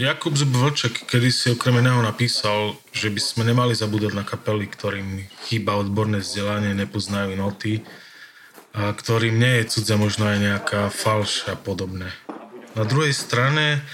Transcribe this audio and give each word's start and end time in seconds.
Jakub 0.00 0.32
Zubvlček 0.32 1.04
kedy 1.04 1.28
si 1.28 1.52
okrem 1.52 1.84
iného 1.84 2.00
napísal, 2.00 2.72
že 2.88 3.12
by 3.12 3.20
sme 3.20 3.42
nemali 3.44 3.76
zabúdať 3.76 4.16
na 4.16 4.24
kapely, 4.24 4.64
ktorým 4.64 5.28
chýba 5.44 5.76
odborné 5.76 6.24
vzdelanie, 6.24 6.72
nepoznajú 6.72 7.36
noty 7.36 7.84
a 8.72 8.96
ktorým 8.96 9.36
nie 9.36 9.60
je 9.60 9.76
cudze 9.76 10.00
možno 10.00 10.24
aj 10.24 10.38
nejaká 10.40 10.82
falš 10.88 11.44
a 11.52 11.54
podobné. 11.58 12.08
Na 12.72 12.88
druhej 12.88 13.12
strane 13.12 13.84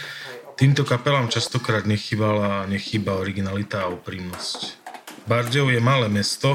týmto 0.55 0.87
kapelám 0.87 1.27
častokrát 1.27 1.83
nechýbala 1.91 2.63
a 2.63 2.69
nechýba 2.71 3.19
originalita 3.19 3.83
a 3.83 3.91
úprimnosť. 3.91 4.79
Bardejov 5.27 5.75
je 5.75 5.83
malé 5.83 6.07
mesto, 6.07 6.55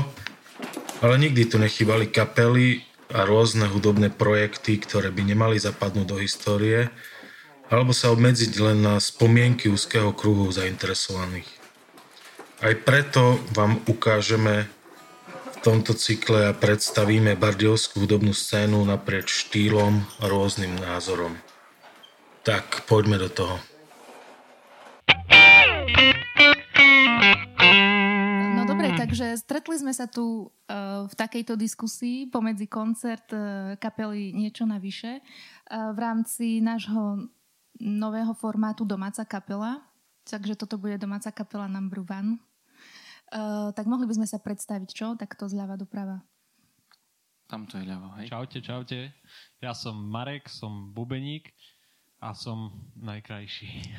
ale 1.03 1.19
nikdy 1.19 1.51
tu 1.51 1.59
nechýbali 1.59 2.07
kapely 2.07 2.87
a 3.11 3.27
rôzne 3.27 3.67
hudobné 3.67 4.15
projekty, 4.15 4.79
ktoré 4.79 5.11
by 5.11 5.27
nemali 5.27 5.59
zapadnúť 5.59 6.07
do 6.07 6.17
histórie, 6.23 6.87
alebo 7.71 7.95
sa 7.95 8.11
obmedziť 8.11 8.51
len 8.59 8.83
na 8.83 8.99
spomienky 8.99 9.71
úzkeho 9.71 10.11
kruhu 10.11 10.51
zainteresovaných. 10.51 11.47
Aj 12.59 12.75
preto 12.83 13.39
vám 13.55 13.79
ukážeme 13.87 14.67
v 15.55 15.57
tomto 15.63 15.95
cykle 15.95 16.51
a 16.51 16.57
predstavíme 16.57 17.39
bardiovskú 17.39 18.03
hudobnú 18.03 18.35
scénu 18.35 18.83
naprieč 18.83 19.47
štýlom 19.47 20.03
a 20.19 20.23
rôznym 20.27 20.75
názorom. 20.83 21.39
Tak, 22.43 22.83
poďme 22.91 23.23
do 23.23 23.29
toho. 23.31 23.55
No 28.51 28.67
dobre, 28.67 28.91
takže 28.99 29.39
stretli 29.39 29.79
sme 29.79 29.95
sa 29.95 30.11
tu 30.11 30.51
uh, 30.51 31.07
v 31.07 31.13
takejto 31.15 31.55
diskusii 31.55 32.27
pomedzi 32.27 32.67
koncert 32.67 33.31
uh, 33.31 33.79
kapely 33.79 34.35
Niečo 34.35 34.67
navyše 34.67 35.23
uh, 35.23 35.95
v 35.95 35.97
rámci 35.97 36.59
nášho 36.59 37.31
nového 37.79 38.33
formátu 38.33 38.83
Domáca 38.83 39.23
kapela, 39.23 39.79
takže 40.27 40.55
toto 40.55 40.77
bude 40.77 40.97
Domáca 40.97 41.31
kapela 41.31 41.67
number 41.67 42.03
one. 42.03 42.39
Uh, 43.31 43.71
tak 43.71 43.87
mohli 43.87 44.03
by 44.03 44.19
sme 44.19 44.27
sa 44.27 44.43
predstaviť, 44.43 44.89
čo? 44.91 45.15
Tak 45.15 45.39
to 45.39 45.47
zľava 45.47 45.79
doprava. 45.79 46.19
Tam 47.47 47.67
to 47.67 47.79
je 47.79 47.87
ľavo, 47.87 48.11
hej? 48.19 48.31
Čaute, 48.31 48.59
čaute. 48.63 49.11
Ja 49.59 49.75
som 49.75 49.95
Marek, 49.95 50.47
som 50.47 50.95
bubeník 50.95 51.51
a 52.23 52.31
som 52.31 52.71
najkrajší. 52.95 53.91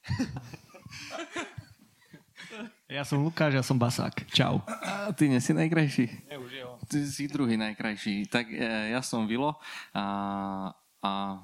ja 2.96 3.04
som 3.04 3.20
Lukáš, 3.20 3.52
ja 3.52 3.64
som 3.64 3.76
Basák. 3.76 4.24
Čau. 4.32 4.64
A 4.64 5.12
ty 5.12 5.28
nie 5.28 5.40
si 5.44 5.52
najkrajší? 5.52 6.24
Nie, 6.24 6.40
už 6.40 6.52
je 6.52 6.64
Ty 6.88 6.98
si 7.04 7.28
druhý 7.28 7.60
najkrajší. 7.60 8.32
Tak 8.32 8.48
e, 8.48 8.96
ja 8.96 9.04
som 9.04 9.28
Vilo 9.28 9.60
a 9.92 10.04
a 11.00 11.40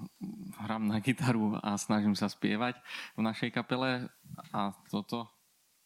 hrám 0.60 0.84
na 0.88 1.00
gitaru 1.00 1.56
a 1.64 1.80
snažím 1.80 2.12
sa 2.12 2.28
spievať 2.28 2.76
v 3.16 3.20
našej 3.24 3.50
kapele 3.56 4.08
a 4.52 4.76
toto. 4.92 5.28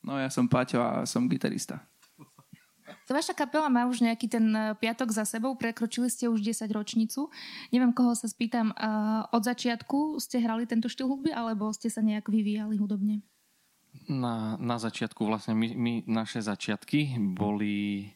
No 0.03 0.19
ja 0.19 0.33
som 0.33 0.51
Paťo 0.51 0.81
a 0.83 0.91
som 1.07 1.31
gitarista. 1.31 1.85
To 3.07 3.15
vaša 3.15 3.35
kapela 3.35 3.71
má 3.71 3.87
už 3.87 4.03
nejaký 4.03 4.27
ten 4.27 4.51
e, 4.51 4.75
piatok 4.79 5.15
za 5.15 5.23
sebou, 5.23 5.55
prekročili 5.55 6.11
ste 6.11 6.27
už 6.27 6.43
10 6.43 6.67
ročnicu. 6.71 7.31
Neviem, 7.71 7.95
koho 7.95 8.15
sa 8.15 8.27
spýtam, 8.27 8.75
od 9.31 9.43
začiatku 9.43 10.19
ste 10.19 10.43
hrali 10.43 10.67
tento 10.67 10.91
štýl 10.91 11.07
hudby, 11.07 11.31
alebo 11.31 11.71
ste 11.71 11.91
sa 11.91 12.03
nejak 12.03 12.27
vyvíjali 12.27 12.79
hudobne? 12.79 13.23
Na, 14.07 14.55
na 14.59 14.79
začiatku 14.79 15.27
vlastne 15.27 15.55
my, 15.59 15.75
my, 15.75 15.93
naše 16.07 16.39
začiatky 16.43 17.19
boli 17.35 18.11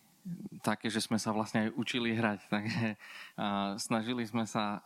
také, 0.63 0.89
že 0.89 1.03
sme 1.03 1.19
sa 1.19 1.35
vlastne 1.35 1.69
aj 1.69 1.71
učili 1.75 2.15
hrať, 2.15 2.41
takže 2.55 2.87
a 3.35 3.75
snažili 3.79 4.23
sme 4.27 4.47
sa 4.47 4.83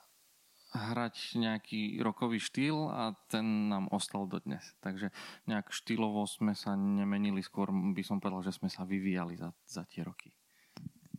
hrať 0.72 1.40
nejaký 1.40 1.96
rokový 2.04 2.36
štýl 2.36 2.92
a 2.92 3.16
ten 3.32 3.72
nám 3.72 3.88
ostal 3.88 4.28
dodnes. 4.28 4.62
Takže 4.84 5.08
nejak 5.48 5.72
štýlovo 5.72 6.28
sme 6.28 6.52
sa 6.52 6.76
nemenili, 6.76 7.40
skôr 7.40 7.72
by 7.72 8.02
som 8.04 8.20
povedal, 8.20 8.44
že 8.44 8.56
sme 8.56 8.68
sa 8.68 8.84
vyvíjali 8.84 9.40
za, 9.40 9.48
za 9.64 9.88
tie 9.88 10.04
roky. 10.04 10.28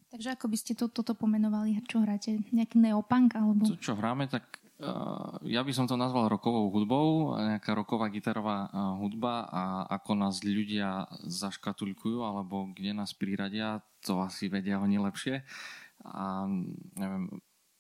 Takže 0.10 0.34
ako 0.34 0.46
by 0.50 0.58
ste 0.58 0.74
to, 0.74 0.90
toto 0.90 1.14
pomenovali? 1.14 1.78
Čo 1.86 2.02
hráte? 2.02 2.42
Nejaký 2.50 2.82
neopunk? 2.82 3.38
Alebo... 3.38 3.62
To, 3.70 3.78
čo 3.78 3.94
hráme, 3.94 4.26
tak 4.26 4.58
uh, 4.82 5.38
ja 5.46 5.62
by 5.62 5.70
som 5.70 5.86
to 5.86 5.94
nazval 5.94 6.26
rokovou 6.26 6.74
hudbou, 6.74 7.38
nejaká 7.38 7.78
roková 7.78 8.10
gitarová 8.10 8.70
uh, 8.70 8.98
hudba 8.98 9.46
a 9.46 9.62
ako 9.86 10.18
nás 10.18 10.42
ľudia 10.42 11.06
zaškatulkujú 11.30 12.26
alebo 12.26 12.74
kde 12.74 12.98
nás 12.98 13.14
priradia, 13.14 13.86
to 14.02 14.18
asi 14.18 14.50
vedia 14.50 14.82
oni 14.82 14.98
lepšie. 14.98 15.46
A 16.10 16.50
neviem, 16.98 17.30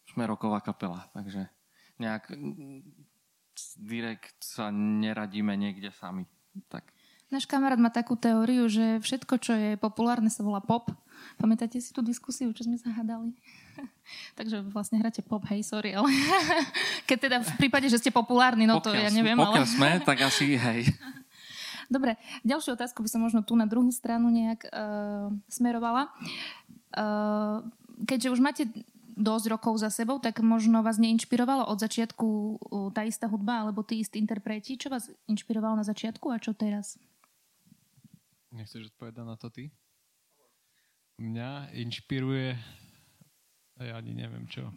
sme 0.05 0.29
roková 0.29 0.61
kapela, 0.61 1.09
takže 1.17 1.49
nejak 1.99 2.31
direkt 3.75 4.39
sa 4.39 4.71
neradíme 4.71 5.53
niekde 5.59 5.91
sami. 5.91 6.23
Tak. 6.71 6.87
Náš 7.29 7.45
kamarát 7.45 7.77
má 7.77 7.93
takú 7.93 8.17
teóriu, 8.17 8.65
že 8.65 8.97
všetko, 9.05 9.33
čo 9.37 9.53
je 9.53 9.69
populárne, 9.77 10.33
sa 10.33 10.41
volá 10.41 10.57
pop. 10.63 10.89
Pamätáte 11.37 11.77
si 11.77 11.93
tú 11.93 12.01
diskusiu, 12.01 12.49
čo 12.57 12.65
sme 12.65 12.81
sa 12.81 12.89
hádali? 12.89 13.37
Takže 14.39 14.65
vlastne 14.73 14.97
hráte 14.97 15.21
pop, 15.21 15.45
hej, 15.53 15.61
sorry, 15.61 15.93
ale 15.93 16.09
keď 17.09 17.17
teda 17.29 17.37
v 17.45 17.51
prípade, 17.61 17.85
že 17.85 18.01
ste 18.01 18.09
populárni, 18.09 18.65
no 18.65 18.81
to 18.81 18.89
ja 18.95 19.13
neviem. 19.13 19.37
Pokiaľ 19.37 19.65
ale... 19.67 19.69
sme, 19.69 19.89
tak 20.01 20.25
asi 20.25 20.57
hej. 20.57 20.89
Dobre, 21.93 22.17
ďalšiu 22.45 22.73
otázku 22.77 23.01
by 23.05 23.09
som 23.09 23.21
možno 23.21 23.41
tu 23.45 23.53
na 23.57 23.65
druhú 23.65 23.89
stranu 23.89 24.29
nejak 24.29 24.65
uh, 24.69 25.29
smerovala. 25.49 26.09
Uh, 26.93 27.65
keďže 28.05 28.29
už 28.33 28.39
máte 28.41 28.69
dosť 29.19 29.45
rokov 29.51 29.83
za 29.83 29.91
sebou, 29.91 30.15
tak 30.23 30.39
možno 30.39 30.79
vás 30.79 30.95
neinšpirovalo 30.95 31.67
od 31.67 31.75
začiatku 31.75 32.27
tá 32.95 33.03
istá 33.03 33.27
hudba 33.27 33.67
alebo 33.67 33.83
tí 33.83 33.99
istí 33.99 34.15
interpreti. 34.15 34.79
Čo 34.79 34.87
vás 34.87 35.11
inšpirovalo 35.27 35.75
na 35.75 35.83
začiatku 35.83 36.31
a 36.31 36.39
čo 36.39 36.55
teraz? 36.55 36.95
Nechceš 38.55 38.95
odpovedať 38.95 39.25
na 39.27 39.35
to 39.35 39.51
ty? 39.51 39.69
Mňa 41.19 41.75
inšpiruje, 41.75 42.55
ja 43.83 43.99
ani 43.99 44.15
neviem 44.15 44.47
čo. 44.47 44.71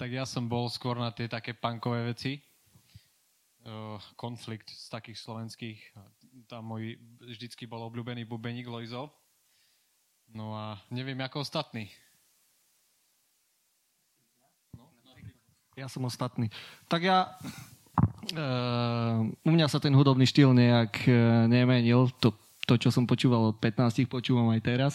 Tak 0.00 0.08
ja 0.08 0.24
som 0.24 0.48
bol 0.48 0.72
skôr 0.72 0.96
na 0.96 1.12
tie 1.12 1.28
také 1.28 1.52
punkové 1.52 2.16
veci. 2.16 2.40
konflikt 4.16 4.70
z 4.70 4.86
takých 4.88 5.18
slovenských. 5.18 5.80
Tam 6.48 6.64
môj 6.70 6.96
vždycky 7.20 7.66
bol 7.66 7.84
obľúbený 7.84 8.24
bubeník 8.24 8.68
Lojzo. 8.68 9.12
No 10.32 10.52
a 10.56 10.76
neviem 10.92 11.18
ako 11.20 11.40
ostatní. 11.44 11.88
Ja 15.78 15.86
som 15.86 16.02
ostatný. 16.02 16.50
Tak 16.90 17.00
ja... 17.06 17.38
Uh, 18.34 19.30
u 19.46 19.50
mňa 19.54 19.70
sa 19.70 19.78
ten 19.78 19.94
hudobný 19.94 20.26
štýl 20.26 20.50
nejak 20.50 21.06
uh, 21.06 21.46
nemenil. 21.46 22.10
To, 22.18 22.34
to, 22.66 22.74
čo 22.74 22.90
som 22.90 23.06
počúval 23.06 23.54
od 23.54 23.56
15, 23.62 24.10
počúvam 24.10 24.50
aj 24.50 24.60
teraz. 24.60 24.94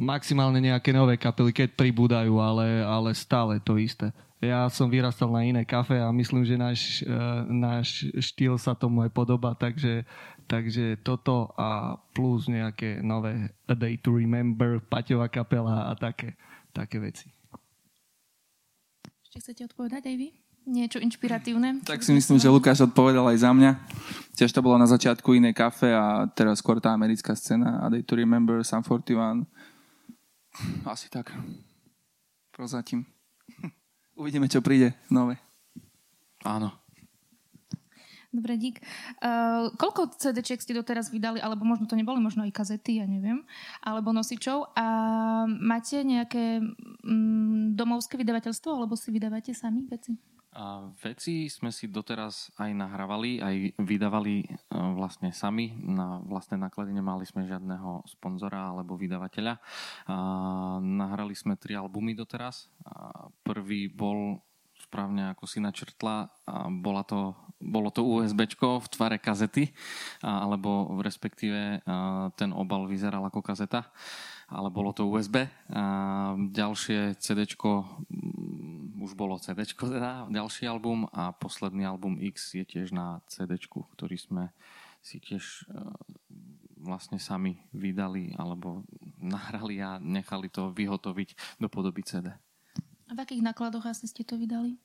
Maximálne 0.00 0.58
nejaké 0.64 0.90
nové 0.96 1.20
kapely, 1.20 1.52
keď 1.52 1.76
pribúdajú, 1.76 2.40
ale, 2.40 2.80
ale 2.80 3.12
stále 3.12 3.60
to 3.60 3.76
isté. 3.76 4.08
Ja 4.40 4.70
som 4.72 4.88
vyrastal 4.88 5.28
na 5.28 5.44
iné 5.44 5.62
kafe 5.68 5.98
a 6.00 6.08
myslím, 6.16 6.48
že 6.48 6.56
náš, 6.56 6.80
uh, 7.04 7.44
náš 7.44 8.08
štýl 8.24 8.56
sa 8.56 8.72
tomu 8.72 9.04
aj 9.04 9.12
podobá, 9.12 9.52
takže, 9.52 10.08
takže 10.48 10.96
toto 11.04 11.52
a 11.60 12.00
plus 12.16 12.48
nejaké 12.48 13.04
nové 13.04 13.52
A 13.68 13.76
Day 13.76 14.00
to 14.00 14.16
Remember, 14.16 14.80
Paťová 14.80 15.28
kapela 15.28 15.86
a 15.88 15.92
také, 15.92 16.40
také 16.72 16.98
veci. 16.98 17.37
Ešte 19.28 19.44
chcete 19.44 19.68
odpovedať 19.68 20.08
aj 20.08 20.16
vy? 20.16 20.32
Niečo 20.64 21.04
inšpiratívne? 21.04 21.84
Tak 21.84 22.00
si 22.00 22.16
myslím, 22.16 22.40
že 22.40 22.48
Lukáš 22.48 22.80
odpovedal 22.88 23.28
aj 23.28 23.44
za 23.44 23.52
mňa. 23.52 23.76
Tiež 24.32 24.56
to 24.56 24.64
bolo 24.64 24.80
na 24.80 24.88
začiatku 24.88 25.36
iné 25.36 25.52
kafe 25.52 25.92
a 25.92 26.24
teraz 26.32 26.64
skôr 26.64 26.80
tá 26.80 26.96
americká 26.96 27.36
scéna. 27.36 27.84
A 27.84 27.92
Day 27.92 28.00
to 28.00 28.16
Remember, 28.16 28.64
Sam 28.64 28.80
41. 28.80 29.44
Asi 30.88 31.12
tak. 31.12 31.36
Prozatím. 32.56 33.04
Uvidíme, 34.16 34.48
čo 34.48 34.64
príde 34.64 34.96
nové. 35.12 35.36
Áno. 36.40 36.72
Dobre, 38.28 38.60
dík. 38.60 38.84
Uh, 39.24 39.72
koľko 39.80 40.12
cd 40.20 40.44
ste 40.44 40.76
doteraz 40.76 41.08
vydali, 41.08 41.40
alebo 41.40 41.64
možno 41.64 41.88
to 41.88 41.96
neboli, 41.96 42.20
možno 42.20 42.44
aj 42.44 42.52
kazety, 42.52 43.00
ja 43.00 43.08
neviem, 43.08 43.40
alebo 43.80 44.12
nosičov. 44.12 44.76
A 44.76 44.86
máte 45.48 46.04
nejaké 46.04 46.60
um, 46.60 47.72
domovské 47.72 48.20
vydavateľstvo, 48.20 48.68
alebo 48.76 49.00
si 49.00 49.08
vydávate 49.08 49.56
sami 49.56 49.88
veci? 49.88 50.12
A 50.52 50.92
veci 51.00 51.48
sme 51.48 51.72
si 51.72 51.88
doteraz 51.88 52.52
aj 52.60 52.68
nahrávali, 52.76 53.40
aj 53.40 53.80
vydávali 53.80 54.44
uh, 54.44 54.92
vlastne 54.92 55.32
sami. 55.32 55.72
Na 55.88 56.20
vlastné 56.20 56.60
náklady 56.60 56.92
nemali 56.92 57.24
sme 57.24 57.48
žiadneho 57.48 58.04
sponzora 58.04 58.76
alebo 58.76 59.00
vydavateľa. 59.00 59.54
A 60.04 60.16
nahrali 60.84 61.32
sme 61.32 61.56
tri 61.56 61.80
albumy 61.80 62.12
doteraz. 62.12 62.68
A 62.84 63.24
prvý 63.40 63.88
bol 63.88 64.44
správne 64.78 65.34
ako 65.34 65.44
si 65.44 65.58
načrtla, 65.58 66.30
a 66.46 66.70
bola 66.70 67.02
to, 67.02 67.34
bolo 67.58 67.90
to 67.90 68.06
USB 68.06 68.46
v 68.46 68.86
tvare 68.88 69.18
kazety, 69.18 69.74
alebo 70.22 70.98
respektíve 71.02 71.82
ten 72.38 72.50
obal 72.54 72.86
vyzeral 72.86 73.26
ako 73.26 73.42
kazeta, 73.42 73.90
ale 74.48 74.70
bolo 74.70 74.94
to 74.94 75.10
USB. 75.10 75.44
Ďalšie 76.54 77.18
CD 77.18 77.44
mm, 77.44 79.02
už 79.02 79.12
bolo 79.18 79.36
CD, 79.42 79.66
teda 79.66 80.30
ďalší 80.30 80.70
album 80.70 81.10
a 81.10 81.34
posledný 81.34 81.84
album 81.84 82.16
X 82.22 82.54
je 82.54 82.64
tiež 82.64 82.94
na 82.94 83.20
CD, 83.26 83.58
ktorý 83.58 84.16
sme 84.16 84.54
si 85.02 85.18
tiež 85.18 85.66
vlastne 86.78 87.18
sami 87.18 87.58
vydali 87.74 88.32
alebo 88.38 88.86
nahrali 89.18 89.82
a 89.82 89.98
nechali 89.98 90.46
to 90.48 90.70
vyhotoviť 90.70 91.58
do 91.58 91.66
podoby 91.66 92.06
CD. 92.06 92.30
A 93.08 93.16
v 93.16 93.18
akých 93.24 93.42
nákladoch 93.42 93.88
asi 93.88 94.06
ste 94.06 94.22
to 94.22 94.38
vydali? 94.38 94.76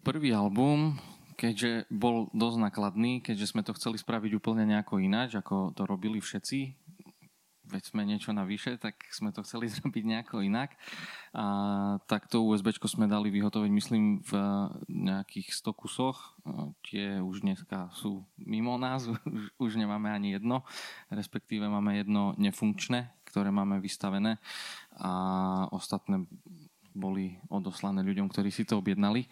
Prvý 0.00 0.32
album, 0.32 0.96
keďže 1.40 1.88
bol 1.88 2.28
dosť 2.36 2.58
nakladný, 2.68 3.24
keďže 3.24 3.56
sme 3.56 3.64
to 3.64 3.72
chceli 3.72 3.96
spraviť 3.96 4.36
úplne 4.36 4.68
nejako 4.68 5.00
ináč, 5.00 5.40
ako 5.40 5.72
to 5.72 5.88
robili 5.88 6.20
všetci, 6.20 6.76
veď 7.70 7.82
sme 7.86 8.02
niečo 8.02 8.34
navyše, 8.34 8.76
tak 8.76 8.98
sme 9.14 9.32
to 9.32 9.40
chceli 9.46 9.70
zrobiť 9.72 10.04
nejako 10.04 10.44
inak. 10.44 10.76
A 11.32 11.46
tak 12.04 12.26
to 12.28 12.44
USB 12.44 12.74
sme 12.84 13.06
dali 13.08 13.32
vyhotoviť, 13.32 13.70
myslím, 13.72 14.20
v 14.20 14.32
nejakých 14.90 15.54
100 15.54 15.80
kusoch. 15.80 16.36
Tie 16.84 17.22
už 17.22 17.46
dneska 17.46 17.88
sú 17.96 18.26
mimo 18.36 18.76
nás, 18.76 19.08
už, 19.14 19.54
už 19.56 19.70
nemáme 19.80 20.12
ani 20.12 20.36
jedno, 20.36 20.66
respektíve 21.08 21.70
máme 21.70 21.96
jedno 21.96 22.36
nefunkčné, 22.36 23.14
ktoré 23.24 23.54
máme 23.54 23.80
vystavené 23.80 24.42
a 24.98 25.64
ostatné 25.72 26.26
boli 26.90 27.38
odoslané 27.46 28.02
ľuďom, 28.02 28.26
ktorí 28.26 28.50
si 28.50 28.66
to 28.66 28.82
objednali. 28.82 29.30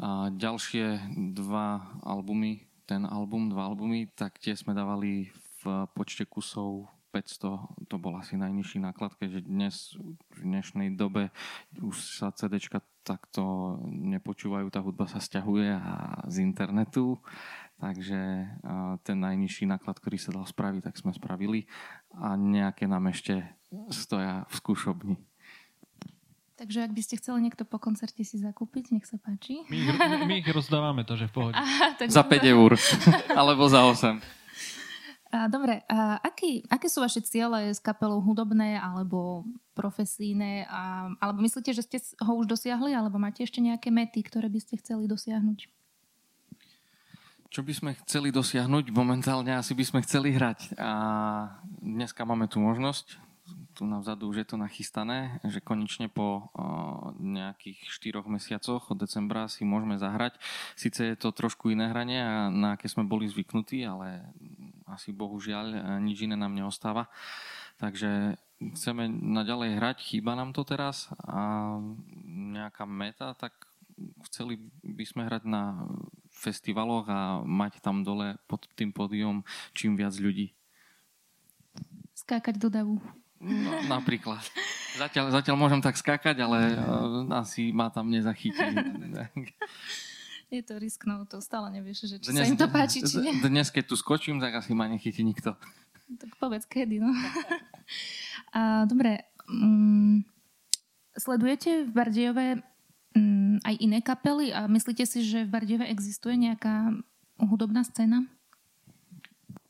A 0.00 0.32
ďalšie 0.32 1.12
dva 1.36 1.92
albumy, 2.00 2.64
ten 2.88 3.04
album, 3.04 3.52
dva 3.52 3.68
albumy, 3.68 4.08
tak 4.16 4.40
tie 4.40 4.56
sme 4.56 4.72
dávali 4.72 5.28
v 5.60 5.84
počte 5.92 6.24
kusov 6.24 6.88
500 7.10 7.90
to 7.90 7.96
bol 7.98 8.14
asi 8.16 8.38
najnižší 8.38 8.78
náklad, 8.80 9.18
keďže 9.18 9.40
dnes 9.44 9.74
v 10.30 10.38
dnešnej 10.46 10.94
dobe 10.94 11.34
už 11.82 12.22
sa 12.22 12.30
CD 12.30 12.62
takto 13.02 13.76
nepočúvajú, 13.82 14.70
tá 14.70 14.78
hudba 14.78 15.10
sa 15.10 15.18
stiahuje 15.18 15.74
a 15.74 16.22
z 16.30 16.46
internetu, 16.46 17.18
takže 17.82 18.46
ten 19.02 19.18
najnižší 19.18 19.66
náklad, 19.66 19.98
ktorý 19.98 20.16
sa 20.22 20.30
dal 20.30 20.46
spraviť, 20.46 20.80
tak 20.86 20.94
sme 21.00 21.10
spravili. 21.10 21.66
A 22.14 22.38
nejaké 22.38 22.86
nám 22.86 23.10
ešte 23.10 23.42
stoja 23.90 24.46
v 24.46 24.54
skúšobni. 24.54 25.16
Takže 26.60 26.84
ak 26.84 26.92
by 26.92 27.00
ste 27.00 27.16
chceli 27.16 27.48
niekto 27.48 27.64
po 27.64 27.80
koncerte 27.80 28.20
si 28.20 28.36
zakúpiť, 28.36 28.92
nech 28.92 29.08
sa 29.08 29.16
páči. 29.16 29.64
My 29.72 29.80
ich, 29.80 29.88
my 30.28 30.34
ich 30.44 30.48
rozdávame, 30.52 31.08
to, 31.08 31.16
že 31.16 31.24
v 31.24 31.32
pohode. 31.32 31.56
Aha, 31.64 31.96
tak 31.96 32.12
za 32.12 32.20
5 32.20 32.36
eur, 32.52 32.76
alebo 33.40 33.64
za 33.64 33.88
8. 33.88 34.20
A, 35.32 35.48
dobre, 35.48 35.80
a 35.88 36.20
aký, 36.20 36.60
aké 36.68 36.92
sú 36.92 37.00
vaše 37.00 37.24
ciele 37.24 37.72
s 37.72 37.80
kapelou 37.80 38.20
hudobné 38.20 38.76
alebo 38.76 39.48
profesíne? 39.72 40.68
A, 40.68 41.08
alebo 41.16 41.40
myslíte, 41.40 41.72
že 41.72 41.80
ste 41.80 41.96
ho 42.20 42.32
už 42.36 42.44
dosiahli, 42.44 42.92
alebo 42.92 43.16
máte 43.16 43.40
ešte 43.40 43.64
nejaké 43.64 43.88
mety, 43.88 44.20
ktoré 44.20 44.52
by 44.52 44.60
ste 44.60 44.76
chceli 44.84 45.08
dosiahnuť? 45.08 45.64
Čo 47.48 47.64
by 47.64 47.72
sme 47.72 47.90
chceli 48.04 48.28
dosiahnuť? 48.36 48.92
Momentálne 48.92 49.56
asi 49.56 49.72
by 49.72 49.84
sme 49.88 50.04
chceli 50.04 50.36
hrať. 50.36 50.76
A 50.76 50.92
dneska 51.80 52.28
máme 52.28 52.52
tu 52.52 52.60
možnosť 52.60 53.29
tu 53.74 53.86
na 53.86 54.02
vzadu 54.02 54.28
už 54.28 54.44
je 54.44 54.48
to 54.50 54.56
nachystané, 54.60 55.40
že 55.46 55.64
konečne 55.64 56.10
po 56.10 56.50
nejakých 57.16 57.86
4 57.86 58.26
mesiacoch 58.28 58.90
od 58.92 58.98
decembra 58.98 59.48
si 59.48 59.64
môžeme 59.64 59.96
zahrať. 59.96 60.36
Sice 60.74 61.12
je 61.12 61.16
to 61.16 61.32
trošku 61.32 61.70
iné 61.72 61.88
hranie, 61.88 62.20
na 62.50 62.74
aké 62.76 62.90
sme 62.90 63.08
boli 63.08 63.30
zvyknutí, 63.30 63.86
ale 63.86 64.30
asi 64.90 65.14
bohužiaľ 65.14 65.98
nič 66.02 66.26
iné 66.26 66.34
nám 66.34 66.52
neostáva. 66.52 67.06
Takže 67.80 68.36
chceme 68.76 69.08
naďalej 69.08 69.80
hrať, 69.80 69.96
chýba 70.04 70.36
nám 70.36 70.52
to 70.52 70.68
teraz 70.68 71.08
a 71.24 71.74
nejaká 72.28 72.84
meta, 72.84 73.32
tak 73.32 73.56
chceli 74.28 74.60
by 74.84 75.04
sme 75.08 75.22
hrať 75.28 75.48
na 75.48 75.88
festivaloch 76.28 77.08
a 77.08 77.40
mať 77.44 77.80
tam 77.80 78.04
dole 78.04 78.36
pod 78.48 78.64
tým 78.76 78.92
pódium 78.92 79.44
čím 79.72 79.96
viac 79.96 80.16
ľudí. 80.16 80.52
Skákať 82.16 82.60
do 82.60 82.68
davu. 82.68 82.96
No, 83.40 83.72
napríklad. 83.88 84.44
Zatiaľ, 85.00 85.32
zatiaľ 85.32 85.56
môžem 85.56 85.80
tak 85.80 85.96
skákať, 85.96 86.36
ale 86.44 86.76
uh, 86.76 87.24
asi 87.40 87.72
ma 87.72 87.88
tam 87.88 88.12
nezachytí. 88.12 88.60
Je 90.50 90.60
to 90.66 90.82
risknou, 90.82 91.24
to 91.30 91.38
stále 91.38 91.70
nevieš, 91.70 92.10
že 92.10 92.16
či 92.20 92.34
dnes, 92.34 92.42
sa 92.42 92.50
im 92.50 92.58
to 92.58 92.66
páči, 92.68 93.06
či 93.06 93.22
nie. 93.22 93.38
Dnes, 93.38 93.70
keď 93.70 93.86
tu 93.86 93.94
skočím, 93.94 94.42
tak 94.42 94.58
asi 94.58 94.74
ma 94.74 94.90
nechytí 94.90 95.22
nikto. 95.22 95.54
Tak 96.10 96.30
povedz, 96.42 96.66
kedy, 96.66 96.98
no. 96.98 97.14
A, 98.58 98.82
dobre, 98.82 99.30
um, 99.46 100.26
sledujete 101.14 101.86
v 101.86 101.90
Bardejove 101.94 102.46
um, 103.14 103.62
aj 103.62 103.74
iné 103.78 104.02
kapely 104.02 104.50
a 104.50 104.66
myslíte 104.66 105.06
si, 105.06 105.22
že 105.22 105.46
v 105.46 105.52
Bardejove 105.54 105.86
existuje 105.86 106.34
nejaká 106.34 106.98
hudobná 107.38 107.86
scéna? 107.86 108.26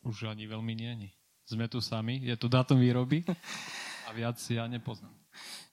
Už 0.00 0.32
ani 0.32 0.48
veľmi 0.48 0.72
nie 0.72 1.12
sme 1.50 1.66
tu 1.66 1.82
sami, 1.82 2.22
je 2.22 2.38
tu 2.38 2.46
dátum 2.46 2.78
výroby 2.78 3.26
a 4.06 4.14
viac 4.14 4.38
ja 4.46 4.70
nepoznám. 4.70 5.10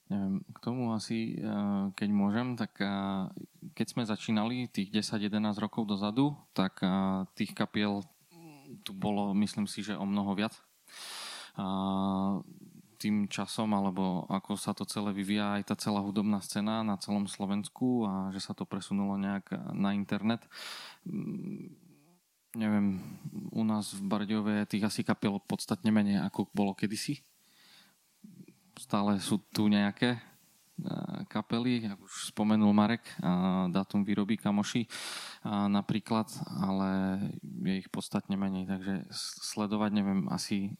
Neviem, 0.08 0.40
k 0.40 0.58
tomu 0.64 0.96
asi, 0.96 1.36
eh, 1.36 1.84
keď 1.92 2.08
môžem, 2.08 2.56
tak 2.56 2.80
eh, 2.80 3.28
keď 3.76 3.86
sme 3.92 4.02
začínali 4.08 4.66
tých 4.72 4.88
10-11 4.90 5.60
rokov 5.60 5.84
dozadu, 5.84 6.32
tak 6.56 6.80
eh, 6.80 6.90
tých 7.36 7.52
kapiel 7.52 8.00
tu 8.84 8.92
bolo, 8.96 9.36
myslím 9.36 9.68
si, 9.68 9.84
že 9.84 9.96
o 9.96 10.04
mnoho 10.04 10.36
viac. 10.36 10.52
Tým 12.98 13.26
časom, 13.26 13.72
alebo 13.72 14.28
ako 14.28 14.60
sa 14.60 14.76
to 14.76 14.84
celé 14.84 15.10
vyvíja, 15.16 15.56
aj 15.56 15.72
tá 15.72 15.74
celá 15.74 16.04
hudobná 16.04 16.38
scéna 16.44 16.84
na 16.84 17.00
celom 17.00 17.24
Slovensku 17.24 18.04
a 18.04 18.28
že 18.30 18.44
sa 18.44 18.52
to 18.52 18.68
presunulo 18.68 19.16
nejak 19.16 19.56
na 19.72 19.96
internet, 19.96 20.44
neviem, 22.58 22.98
u 23.54 23.62
nás 23.62 23.94
v 23.94 24.02
Bardiove 24.02 24.66
tých 24.66 24.82
asi 24.90 25.06
kapiel 25.06 25.38
podstatne 25.38 25.94
menej, 25.94 26.18
ako 26.26 26.50
bolo 26.50 26.74
kedysi. 26.74 27.22
Stále 28.74 29.22
sú 29.22 29.38
tu 29.54 29.70
nejaké 29.70 30.18
kapely, 31.26 31.90
ako 31.90 32.02
už 32.06 32.14
spomenul 32.30 32.70
Marek, 32.70 33.02
dátum 33.74 34.06
výroby 34.06 34.38
kamoši 34.38 34.86
napríklad, 35.46 36.30
ale 36.54 37.18
je 37.42 37.82
ich 37.82 37.90
podstatne 37.90 38.38
menej, 38.38 38.70
takže 38.70 39.06
sledovať 39.42 39.90
neviem, 39.90 40.30
asi 40.30 40.74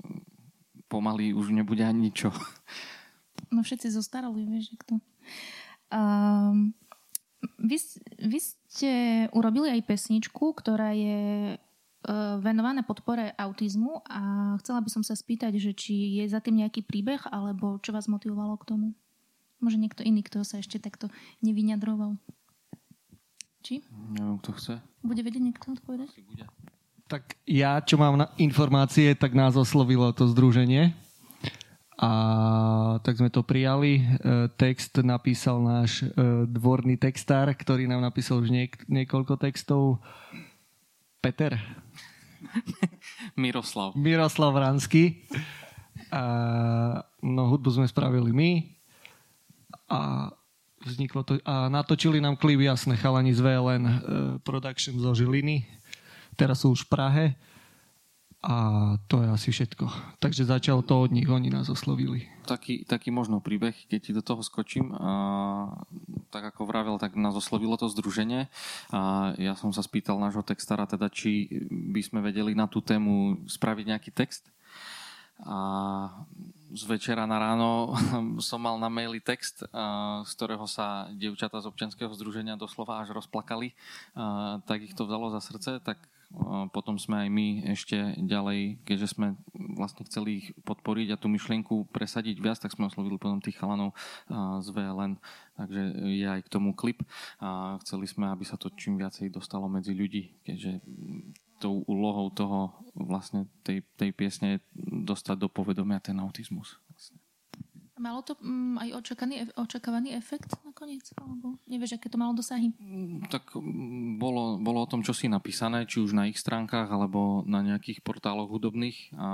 pomaly 0.86 1.34
už 1.34 1.50
nebude 1.50 1.82
ani 1.82 2.10
ničo. 2.10 2.30
No 3.50 3.66
všetci 3.66 3.90
zostarali, 3.90 4.46
vieš, 4.46 4.76
kto. 4.86 5.02
Um, 5.90 6.74
vy, 7.58 7.80
vy 8.22 8.38
ste 8.38 8.90
urobili 9.34 9.72
aj 9.72 9.88
pesničku, 9.88 10.52
ktorá 10.58 10.94
je 10.94 11.56
E, 11.58 11.67
venované 12.38 12.86
podpore 12.86 13.34
autizmu 13.34 14.00
a 14.06 14.54
chcela 14.62 14.78
by 14.80 14.90
som 14.90 15.02
sa 15.02 15.18
spýtať, 15.18 15.58
že 15.58 15.74
či 15.74 16.22
je 16.22 16.24
za 16.30 16.38
tým 16.38 16.62
nejaký 16.62 16.86
príbeh 16.86 17.26
alebo 17.28 17.82
čo 17.82 17.90
vás 17.90 18.06
motivovalo 18.06 18.54
k 18.60 18.68
tomu? 18.70 18.86
Možno 19.58 19.82
niekto 19.82 20.06
iný, 20.06 20.22
kto 20.22 20.46
sa 20.46 20.62
ešte 20.62 20.78
takto 20.78 21.10
nevyňadroval. 21.42 22.14
Či? 23.66 23.82
Neviem, 24.14 24.38
kto 24.38 24.50
chce. 24.54 24.74
Bude 25.02 25.26
vedieť 25.26 25.42
niekto 25.42 25.74
odpovedať? 25.74 26.14
Bude. 26.30 26.46
Tak 27.10 27.34
ja, 27.48 27.82
čo 27.82 27.98
mám 27.98 28.14
na 28.14 28.30
informácie, 28.38 29.16
tak 29.18 29.34
nás 29.34 29.58
oslovilo 29.58 30.14
to 30.14 30.30
združenie. 30.30 30.94
A 31.98 32.10
tak 33.02 33.18
sme 33.18 33.26
to 33.26 33.42
prijali. 33.42 33.98
E, 33.98 34.02
text 34.54 35.02
napísal 35.02 35.58
náš 35.58 36.06
e, 36.06 36.14
dvorný 36.46 36.94
textár, 36.94 37.50
ktorý 37.50 37.90
nám 37.90 38.06
napísal 38.06 38.38
už 38.38 38.54
niek- 38.54 38.86
niekoľko 38.86 39.34
textov. 39.34 39.98
Peter. 41.28 41.60
Miroslav. 43.36 43.92
Miroslav 43.92 44.56
Ransky. 44.56 45.28
A, 46.08 46.24
no 47.20 47.42
hudbu 47.52 47.68
sme 47.68 47.84
spravili 47.84 48.32
my 48.32 48.50
a 49.92 50.32
vzniklo 50.88 51.20
to, 51.28 51.36
a 51.44 51.68
natočili 51.68 52.16
nám 52.16 52.40
klip 52.40 52.64
jasné 52.64 52.96
chalani 52.96 53.36
z 53.36 53.44
VLN 53.44 53.84
uh, 53.84 53.92
Production 54.40 54.96
zo 54.96 55.12
Žiliny. 55.12 55.68
Teraz 56.32 56.64
sú 56.64 56.72
už 56.72 56.88
v 56.88 56.92
Prahe 56.96 57.24
a 58.38 58.54
to 59.10 59.18
je 59.18 59.28
asi 59.34 59.48
všetko. 59.50 59.90
Takže 60.22 60.46
začalo 60.46 60.86
to 60.86 60.94
od 61.02 61.10
nich, 61.10 61.26
oni 61.26 61.50
nás 61.50 61.66
oslovili. 61.66 62.30
Taký, 62.46 62.86
taký 62.86 63.10
možno 63.10 63.42
príbeh, 63.42 63.74
keď 63.90 63.98
ti 63.98 64.12
do 64.14 64.22
toho 64.22 64.46
skočím. 64.46 64.94
A, 64.94 65.74
tak 66.30 66.54
ako 66.54 66.70
vravel, 66.70 67.02
tak 67.02 67.18
nás 67.18 67.34
oslovilo 67.34 67.74
to 67.74 67.90
združenie. 67.90 68.46
A 68.94 69.34
ja 69.42 69.58
som 69.58 69.74
sa 69.74 69.82
spýtal 69.82 70.22
nášho 70.22 70.46
textára, 70.46 70.86
teda, 70.86 71.10
či 71.10 71.50
by 71.66 71.98
sme 71.98 72.22
vedeli 72.22 72.54
na 72.54 72.70
tú 72.70 72.78
tému 72.78 73.42
spraviť 73.50 73.84
nejaký 73.90 74.10
text. 74.14 74.46
A 75.42 75.58
z 76.70 76.82
večera 76.86 77.26
na 77.26 77.42
ráno 77.42 77.98
som 78.48 78.62
mal 78.62 78.78
na 78.78 78.86
maili 78.86 79.18
text, 79.18 79.66
z 80.22 80.30
ktorého 80.38 80.70
sa 80.70 81.10
dievčata 81.10 81.58
z 81.58 81.66
občianského 81.74 82.14
združenia 82.14 82.54
doslova 82.54 83.02
až 83.02 83.18
rozplakali. 83.18 83.74
Tak 84.62 84.78
ich 84.78 84.94
to 84.94 85.10
vzalo 85.10 85.34
za 85.34 85.42
srdce, 85.42 85.82
tak 85.82 85.98
potom 86.76 87.00
sme 87.00 87.24
aj 87.24 87.28
my 87.32 87.46
ešte 87.72 87.96
ďalej, 88.20 88.84
keďže 88.84 89.16
sme 89.16 89.40
vlastne 89.56 90.04
chceli 90.04 90.44
ich 90.44 90.46
podporiť 90.60 91.16
a 91.16 91.20
tú 91.20 91.32
myšlienku 91.32 91.88
presadiť 91.88 92.36
viac, 92.36 92.60
tak 92.60 92.76
sme 92.76 92.88
oslovili 92.92 93.16
potom 93.16 93.40
tých 93.40 93.56
chalanov 93.56 93.96
z 94.60 94.68
VLN, 94.68 95.16
takže 95.56 95.82
je 96.04 96.26
aj 96.28 96.40
k 96.44 96.52
tomu 96.52 96.76
klip 96.76 97.00
a 97.40 97.80
chceli 97.80 98.04
sme, 98.04 98.28
aby 98.28 98.44
sa 98.44 98.60
to 98.60 98.68
čím 98.76 99.00
viacej 99.00 99.32
dostalo 99.32 99.72
medzi 99.72 99.96
ľudí, 99.96 100.36
keďže 100.44 100.84
tou 101.58 101.82
úlohou 101.90 102.30
toho 102.30 102.76
vlastne 102.94 103.50
tej, 103.66 103.82
tej 103.98 104.14
piesne 104.14 104.46
je 104.56 104.58
dostať 105.08 105.36
do 105.42 105.48
povedomia 105.50 105.98
ten 105.98 106.14
autizmus. 106.20 106.78
Vlastne. 106.92 107.18
Malo 107.98 108.22
to 108.22 108.38
um, 108.40 108.78
aj 108.78 108.94
očakaný, 108.94 109.50
očakávaný 109.58 110.14
efekt 110.14 110.54
nakoniec? 110.62 111.10
Alebo 111.18 111.58
nevieš, 111.66 111.98
aké 111.98 112.06
to 112.06 112.18
malo 112.18 112.32
dosahy? 112.32 112.70
Mm, 112.78 113.26
tak 113.26 113.50
mm, 113.58 114.22
bolo, 114.22 114.56
bolo 114.62 114.86
o 114.86 114.90
tom, 114.90 115.02
čo 115.02 115.10
si 115.10 115.26
napísané, 115.26 115.84
či 115.84 115.98
už 115.98 116.14
na 116.14 116.30
ich 116.30 116.38
stránkach, 116.38 116.86
alebo 116.86 117.42
na 117.42 117.60
nejakých 117.60 118.00
portáloch 118.06 118.46
hudobných. 118.48 119.12
A 119.18 119.28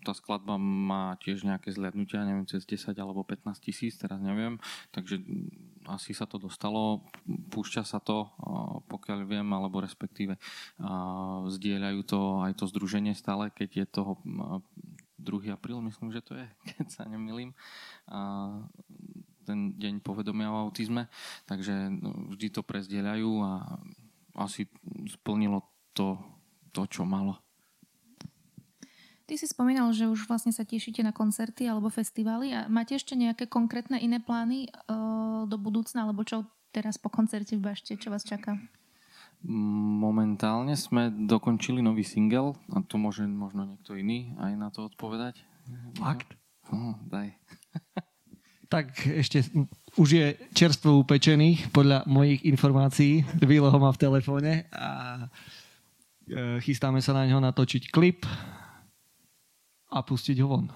tá 0.00 0.12
skladba 0.16 0.56
má 0.60 1.20
tiež 1.20 1.44
nejaké 1.44 1.70
zliadnutia, 1.70 2.24
neviem, 2.24 2.48
cez 2.48 2.64
10 2.64 2.96
alebo 2.96 3.20
15 3.22 3.60
tisíc, 3.60 4.00
teraz 4.00 4.18
neviem. 4.18 4.56
Takže 4.90 5.20
asi 5.84 6.16
sa 6.16 6.24
to 6.24 6.40
dostalo, 6.40 7.04
púšťa 7.28 7.84
sa 7.84 8.00
to, 8.00 8.32
pokiaľ 8.88 9.28
viem, 9.28 9.44
alebo 9.52 9.84
respektíve 9.84 10.40
zdieľajú 11.48 12.00
to 12.08 12.20
aj 12.40 12.52
to 12.56 12.64
združenie 12.64 13.12
stále, 13.12 13.52
keď 13.52 13.84
je 13.84 13.86
toho 13.88 14.16
2. 15.24 15.50
apríl, 15.50 15.80
myslím, 15.80 16.12
že 16.12 16.20
to 16.20 16.36
je, 16.36 16.46
keď 16.76 16.86
sa 16.92 17.02
nemýlim, 17.08 17.56
ten 19.44 19.76
deň 19.76 20.00
povedomia 20.00 20.52
o 20.52 20.68
autizme, 20.68 21.08
takže 21.44 21.92
no, 21.92 22.32
vždy 22.32 22.48
to 22.52 22.60
prezdieľajú 22.64 23.30
a 23.44 23.80
asi 24.40 24.66
splnilo 25.08 25.64
to, 25.92 26.18
to 26.72 26.84
čo 26.88 27.06
malo. 27.06 27.38
Ty 29.24 29.40
si 29.40 29.48
spomínal, 29.48 29.88
že 29.96 30.04
už 30.04 30.28
vlastne 30.28 30.52
sa 30.52 30.68
tešíte 30.68 31.00
na 31.00 31.08
koncerty 31.08 31.64
alebo 31.64 31.88
festivály 31.88 32.52
a 32.52 32.68
máte 32.68 32.92
ešte 32.92 33.16
nejaké 33.16 33.48
konkrétne 33.48 33.96
iné 33.96 34.20
plány 34.20 34.68
uh, 34.68 35.48
do 35.48 35.56
budúcna, 35.56 36.04
alebo 36.04 36.28
čo 36.28 36.44
teraz 36.76 37.00
po 37.00 37.08
koncerte 37.08 37.56
v 37.56 37.64
Bašte, 37.72 37.96
čo 37.96 38.12
vás 38.12 38.20
čaká? 38.20 38.60
Momentálne 39.44 40.72
sme 40.72 41.12
dokončili 41.12 41.84
nový 41.84 42.00
single 42.00 42.56
a 42.72 42.80
to 42.80 42.96
môže 42.96 43.28
možno 43.28 43.68
niekto 43.68 43.92
iný 43.92 44.32
aj 44.40 44.52
na 44.56 44.68
to 44.72 44.88
odpovedať. 44.88 45.44
Fakt? 46.00 46.32
No, 46.72 46.96
daj. 47.04 47.36
tak 48.74 48.90
ešte 49.04 49.44
už 50.00 50.08
je 50.08 50.26
čerstvo 50.56 51.04
upečený 51.04 51.70
podľa 51.70 52.08
mojich 52.10 52.42
informácií. 52.48 53.22
Vilo 53.44 53.68
ho 53.68 53.78
má 53.78 53.92
v 53.92 54.02
telefóne 54.02 54.66
a 54.72 55.22
e, 56.26 56.58
chystáme 56.64 56.98
sa 57.04 57.14
na 57.14 57.28
neho 57.28 57.38
natočiť 57.38 57.92
klip 57.92 58.26
a 59.92 59.98
pustiť 60.02 60.40
ho 60.42 60.48
von 60.50 60.66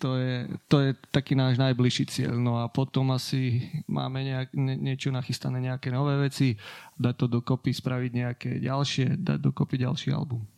to 0.00 0.16
je, 0.16 0.48
to 0.66 0.76
je 0.80 0.90
taký 1.12 1.36
náš 1.36 1.60
najbližší 1.60 2.08
cieľ. 2.08 2.40
No 2.40 2.64
a 2.64 2.72
potom 2.72 3.12
asi 3.12 3.68
máme 3.84 4.24
nejak, 4.24 4.56
ne, 4.56 4.74
niečo 4.80 5.12
nachystané, 5.12 5.60
nejaké 5.60 5.92
nové 5.92 6.16
veci, 6.16 6.56
dať 6.96 7.14
to 7.20 7.26
dokopy, 7.28 7.76
spraviť 7.76 8.10
nejaké 8.16 8.50
ďalšie, 8.64 9.20
dať 9.20 9.38
dokopy 9.38 9.76
ďalší 9.76 10.16
album. 10.16 10.48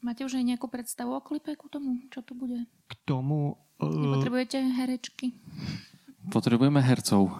Máte 0.00 0.24
už 0.24 0.40
aj 0.40 0.44
nejakú 0.56 0.66
predstavu 0.72 1.12
o 1.12 1.20
klipe 1.20 1.52
ku 1.60 1.68
tomu? 1.68 2.00
Čo 2.08 2.24
to 2.24 2.32
bude? 2.32 2.64
K 2.88 2.94
tomu... 3.04 3.60
Uh... 3.76 3.92
Nepotrebujete 3.92 4.56
herečky? 4.56 5.36
Potrebujeme 6.28 6.84
hercov. 6.84 7.32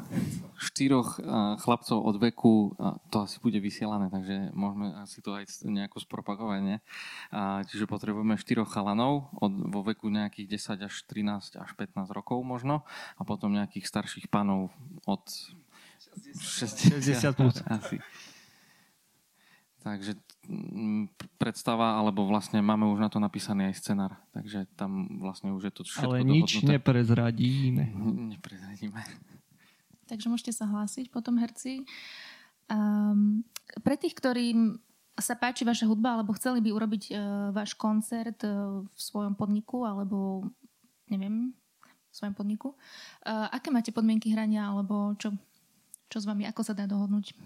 Štyroch 0.58 1.20
chlapcov 1.60 1.98
od 2.02 2.16
veku, 2.18 2.72
to 3.12 3.16
asi 3.28 3.36
bude 3.38 3.60
vysielané, 3.60 4.08
takže 4.08 4.50
môžeme 4.56 4.90
asi 4.96 5.20
to 5.20 5.36
aj 5.36 5.44
nejako 5.62 6.02
spropagovať, 6.02 6.60
nie? 6.64 6.78
Čiže 7.68 7.84
potrebujeme 7.84 8.40
štyroch 8.40 8.72
chalanov 8.72 9.28
od, 9.38 9.52
vo 9.70 9.84
veku 9.84 10.08
nejakých 10.08 10.58
10 10.80 10.88
až 10.88 10.94
13 11.04 11.60
až 11.60 11.70
15 11.76 12.16
rokov 12.16 12.40
možno 12.42 12.82
a 13.20 13.22
potom 13.22 13.52
nejakých 13.52 13.86
starších 13.86 14.26
panov 14.32 14.72
od 15.04 15.22
60, 16.40 16.98
60 16.98 17.38
plus. 17.38 17.56
Asi. 17.76 18.02
Takže 19.84 20.18
predstava, 21.36 22.00
alebo 22.00 22.24
vlastne 22.24 22.64
máme 22.64 22.88
už 22.88 22.98
na 23.04 23.08
to 23.12 23.20
napísaný 23.20 23.68
aj 23.68 23.74
scenár, 23.84 24.12
takže 24.32 24.64
tam 24.74 25.20
vlastne 25.20 25.52
už 25.52 25.68
je 25.68 25.72
to 25.72 25.82
všetko 25.84 26.08
Ale 26.08 26.24
nič 26.24 26.64
dohodnuté. 26.64 26.72
neprezradíme. 26.80 27.84
Neprezradíme. 28.36 29.00
Takže 30.08 30.26
môžete 30.32 30.56
sa 30.56 30.64
hlásiť 30.64 31.12
potom 31.12 31.36
herci. 31.36 31.84
Um, 32.72 33.44
pre 33.84 34.00
tých, 34.00 34.16
ktorým 34.16 34.80
sa 35.20 35.36
páči 35.36 35.68
vaša 35.68 35.84
hudba, 35.84 36.16
alebo 36.16 36.32
chceli 36.32 36.64
by 36.64 36.70
urobiť 36.72 37.04
uh, 37.12 37.16
váš 37.52 37.76
koncert 37.76 38.40
uh, 38.48 38.80
v 38.88 38.98
svojom 38.98 39.36
podniku, 39.36 39.84
alebo 39.84 40.48
neviem, 41.12 41.52
v 41.84 42.14
svojom 42.14 42.32
podniku, 42.32 42.72
uh, 42.72 43.52
aké 43.52 43.68
máte 43.68 43.92
podmienky 43.92 44.32
hrania, 44.32 44.72
alebo 44.72 45.12
čo, 45.20 45.36
čo 46.08 46.18
s 46.20 46.24
vami, 46.24 46.48
ako 46.48 46.64
sa 46.64 46.72
dá 46.72 46.88
dohodnúť? 46.88 47.36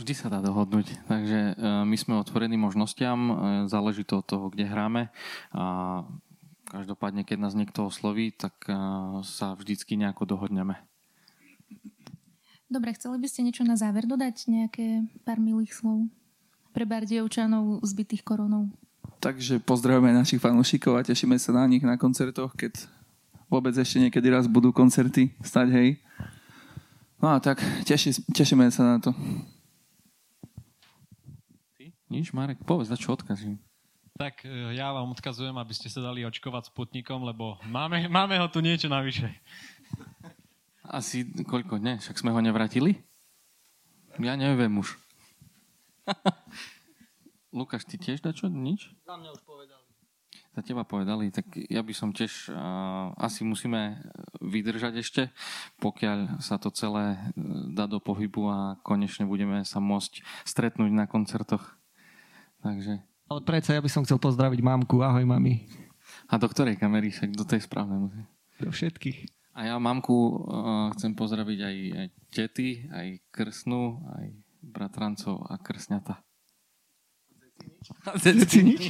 Vždy 0.00 0.16
sa 0.16 0.32
dá 0.32 0.40
dohodnúť, 0.40 0.96
takže 1.12 1.52
e, 1.52 1.84
my 1.84 1.92
sme 1.92 2.16
otvorení 2.16 2.56
možnostiam, 2.56 3.20
e, 3.20 3.34
záleží 3.68 4.00
to 4.00 4.24
od 4.24 4.26
toho, 4.26 4.48
kde 4.48 4.64
hráme 4.64 5.12
a 5.52 5.64
každopádne, 6.72 7.28
keď 7.28 7.36
nás 7.36 7.52
niekto 7.52 7.84
osloví, 7.84 8.32
tak 8.32 8.56
e, 8.64 8.72
sa 9.28 9.52
vždycky 9.52 10.00
nejako 10.00 10.24
dohodneme. 10.24 10.80
Dobre, 12.72 12.96
chceli 12.96 13.20
by 13.20 13.28
ste 13.28 13.44
niečo 13.44 13.60
na 13.60 13.76
záver 13.76 14.08
dodať? 14.08 14.48
Nejaké 14.48 15.04
pár 15.20 15.36
milých 15.36 15.76
slov 15.76 16.08
pre 16.72 16.88
Bardievčanov 16.88 17.84
zbytých 17.84 18.24
koronou? 18.24 18.72
Takže 19.20 19.60
pozdravujeme 19.60 20.16
našich 20.16 20.40
fanúšikov 20.40 20.96
a 20.96 21.04
tešíme 21.04 21.36
sa 21.36 21.52
na 21.52 21.68
nich 21.68 21.84
na 21.84 22.00
koncertoch, 22.00 22.56
keď 22.56 22.88
vôbec 23.52 23.76
ešte 23.76 24.00
niekedy 24.00 24.32
raz 24.32 24.48
budú 24.48 24.72
koncerty 24.72 25.36
stať, 25.44 25.68
hej. 25.76 25.88
No 27.20 27.36
a 27.36 27.42
tak, 27.42 27.60
teši, 27.84 28.16
tešíme 28.32 28.64
sa 28.72 28.96
na 28.96 28.96
to. 28.96 29.12
Nič, 32.10 32.34
Marek, 32.34 32.58
povedz, 32.66 32.90
za 32.90 32.98
čo 32.98 33.14
odkazím. 33.14 33.62
Tak 34.18 34.42
e, 34.42 34.74
ja 34.74 34.90
vám 34.90 35.14
odkazujem, 35.14 35.54
aby 35.54 35.72
ste 35.72 35.86
sa 35.86 36.02
dali 36.02 36.26
očkovať 36.26 36.74
Sputnikom, 36.74 37.22
lebo 37.22 37.56
máme, 37.70 38.04
máme 38.18 38.34
ho 38.42 38.50
tu 38.50 38.58
niečo 38.58 38.90
navyše. 38.90 39.30
Asi 40.82 41.22
koľko, 41.46 41.78
ne? 41.78 42.02
Však 42.02 42.18
sme 42.18 42.34
ho 42.34 42.40
nevrátili? 42.42 42.98
Ja 44.18 44.34
neviem 44.34 44.74
už. 44.74 44.98
Lukáš, 47.56 47.86
ty 47.86 47.94
tiež 47.94 48.18
dačo? 48.20 48.50
Nič? 48.50 48.90
Za 49.06 49.14
mňa 49.14 49.30
už 49.30 49.42
povedali. 49.46 49.86
Za 50.50 50.66
teba 50.66 50.82
povedali, 50.82 51.30
tak 51.30 51.46
ja 51.70 51.78
by 51.78 51.94
som 51.94 52.10
tiež, 52.10 52.50
uh, 52.50 53.14
asi 53.14 53.46
musíme 53.46 54.02
vydržať 54.42 54.94
ešte, 54.98 55.22
pokiaľ 55.78 56.42
sa 56.42 56.58
to 56.58 56.74
celé 56.74 57.14
e, 57.14 57.18
dá 57.70 57.86
do 57.86 58.02
pohybu 58.02 58.50
a 58.50 58.58
konečne 58.82 59.30
budeme 59.30 59.62
sa 59.62 59.78
môcť 59.78 60.26
stretnúť 60.42 60.90
na 60.90 61.06
koncertoch. 61.06 61.79
Takže... 62.60 63.00
Ale 63.30 63.40
predsa 63.46 63.78
ja 63.78 63.80
by 63.80 63.90
som 63.90 64.02
chcel 64.02 64.18
pozdraviť 64.18 64.60
mamku. 64.60 65.00
Ahoj, 65.00 65.22
mami. 65.22 65.64
A 66.26 66.34
do 66.36 66.50
ktorej 66.50 66.76
kamery? 66.76 67.14
Však 67.14 67.32
do 67.34 67.46
tej 67.46 67.62
správnej 67.62 67.98
musí. 67.98 68.22
Do 68.58 68.74
všetkých. 68.74 69.18
A 69.54 69.70
ja 69.70 69.74
mamku 69.78 70.14
uh, 70.14 70.90
chcem 70.94 71.14
pozdraviť 71.14 71.58
aj, 71.62 71.76
aj 71.94 72.08
tety, 72.30 72.68
aj 72.90 73.06
krsnú, 73.34 74.02
aj 74.18 74.26
bratrancov 74.62 75.42
a 75.48 75.58
krsňata. 75.58 76.22
Zeci 78.20 78.60
nič? 78.62 78.82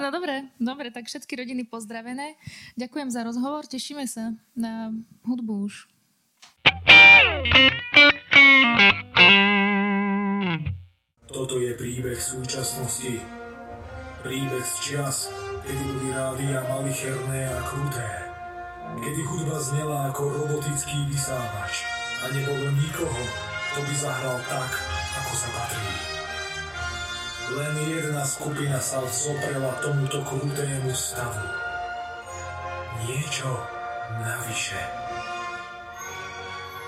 No 0.00 0.08
dobre, 0.08 0.48
dobre, 0.56 0.88
tak 0.88 1.04
všetky 1.10 1.44
rodiny 1.44 1.68
pozdravené. 1.68 2.40
Ďakujem 2.80 3.08
za 3.12 3.20
rozhovor, 3.20 3.68
tešíme 3.68 4.08
sa 4.08 4.32
na 4.56 4.96
hudbu 5.28 5.68
už. 5.68 5.74
Toto 11.28 11.60
je 11.60 11.76
príbeh 11.76 12.16
súčasnosti. 12.16 13.20
Príbeh 14.24 14.64
z 14.64 14.74
čias, 14.80 15.28
kedy 15.60 15.82
boli 15.84 16.08
rádia 16.08 16.64
malicherné 16.64 17.52
a 17.52 17.60
kruté. 17.68 18.10
Kedy 18.96 19.22
hudba 19.28 19.60
znela 19.60 20.08
ako 20.08 20.24
robotický 20.24 21.04
vysávač 21.12 21.84
a 22.24 22.32
nebolo 22.32 22.72
nikoho, 22.72 23.22
kto 23.44 23.78
by 23.84 23.94
zahral 24.00 24.40
tak, 24.48 24.72
ako 25.20 25.32
sa 25.36 25.48
patrí. 25.52 25.92
Len 27.60 27.76
jedna 27.76 28.24
skupina 28.24 28.80
sa 28.80 29.04
zoprela 29.04 29.76
tomuto 29.84 30.24
krutému 30.24 30.96
stavu. 30.96 31.44
Niečo 33.04 33.52
navyše. 34.16 34.80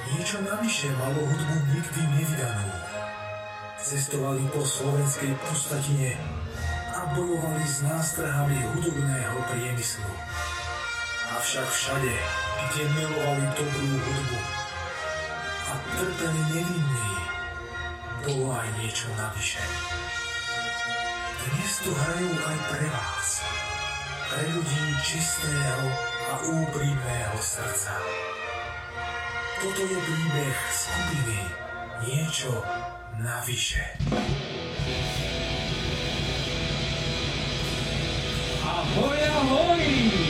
Niečo 0.09 0.41
navyše 0.41 0.89
malo 0.97 1.29
hudbu 1.29 1.57
nikdy 1.77 2.03
nevydanú 2.09 2.90
cestovali 3.81 4.45
po 4.53 4.61
slovenskej 4.61 5.33
pustatine 5.49 6.13
a 6.93 7.17
bojovali 7.17 7.65
s 7.65 7.81
nástrahami 7.81 8.61
hudobného 8.77 9.39
priemyslu. 9.49 10.13
Avšak 11.41 11.65
všade, 11.65 12.15
kde 12.69 12.83
milovali 12.93 13.47
dobrú 13.57 13.91
hudbu 13.97 14.41
a 15.71 15.73
trpeli 15.97 16.43
nevinní, 16.53 17.13
bolo 18.29 18.53
aj 18.53 18.69
niečo 18.85 19.09
navyše. 19.17 19.63
Dnes 21.41 21.73
tu 21.81 21.91
hrajú 21.91 22.31
aj 22.37 22.59
pre 22.69 22.85
vás, 22.93 23.29
pre 24.29 24.45
ľudí 24.53 24.85
čistého 25.01 25.85
a 26.29 26.35
úprimného 26.45 27.39
srdca. 27.41 27.97
Toto 29.61 29.83
je 29.89 29.97
príbeh 29.97 30.59
skupiny 30.69 31.41
Niečo 32.01 32.65
navyše. 33.23 33.85
Ahoj, 38.65 39.19
ahoj! 39.29 40.30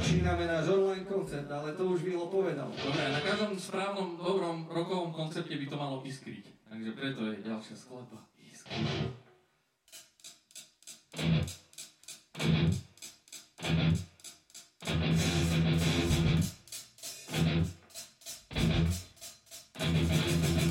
Začíname 0.00 0.48
náš 0.48 0.72
online 0.72 1.04
koncert, 1.04 1.44
ale 1.52 1.76
to 1.76 1.92
už 1.92 2.00
Vilo 2.00 2.32
povedal. 2.32 2.72
Dobre, 2.72 3.04
na 3.12 3.20
každom 3.20 3.52
správnom, 3.60 4.16
dobrom 4.16 4.64
rokovom 4.72 5.12
koncepte 5.12 5.52
by 5.52 5.66
to 5.68 5.76
malo 5.76 6.00
iskriť. 6.00 6.48
Takže 6.72 6.90
preto 6.96 7.20
je 7.28 7.44
ďalšia 7.44 7.76
skladba. 7.76 8.24
Iskriť. 8.40 9.12
Svetlo 20.00 20.69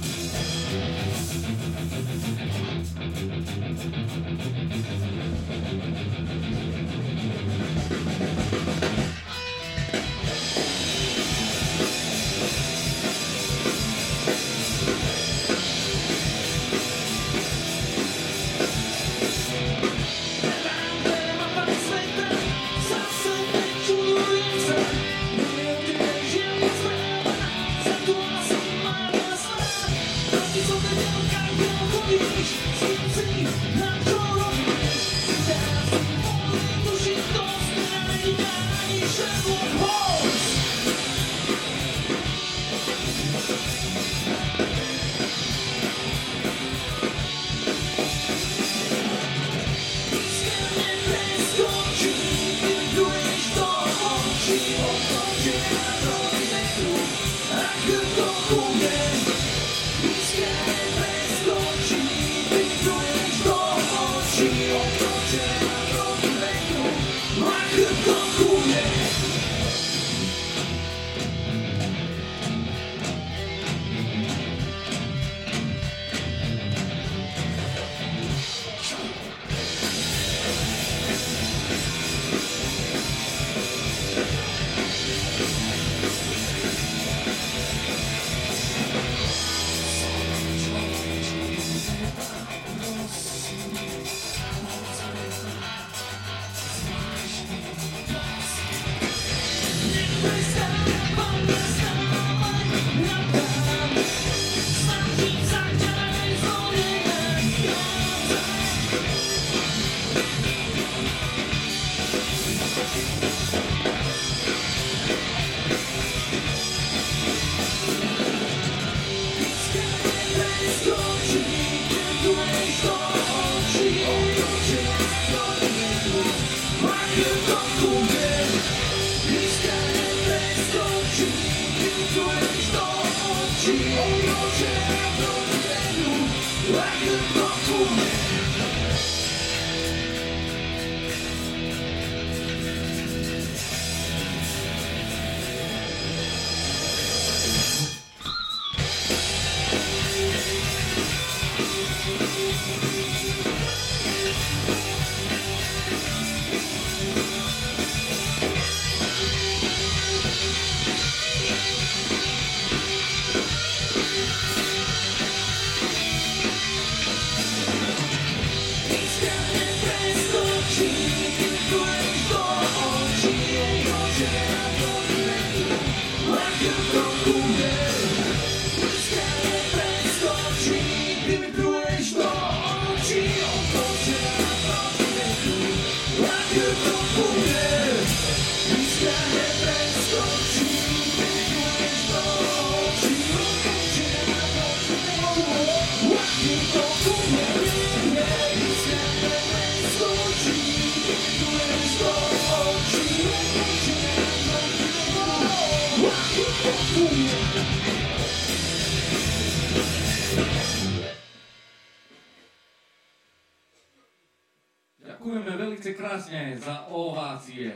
krásne 216.40 216.56
za 216.56 216.88
ovácie. 216.88 217.68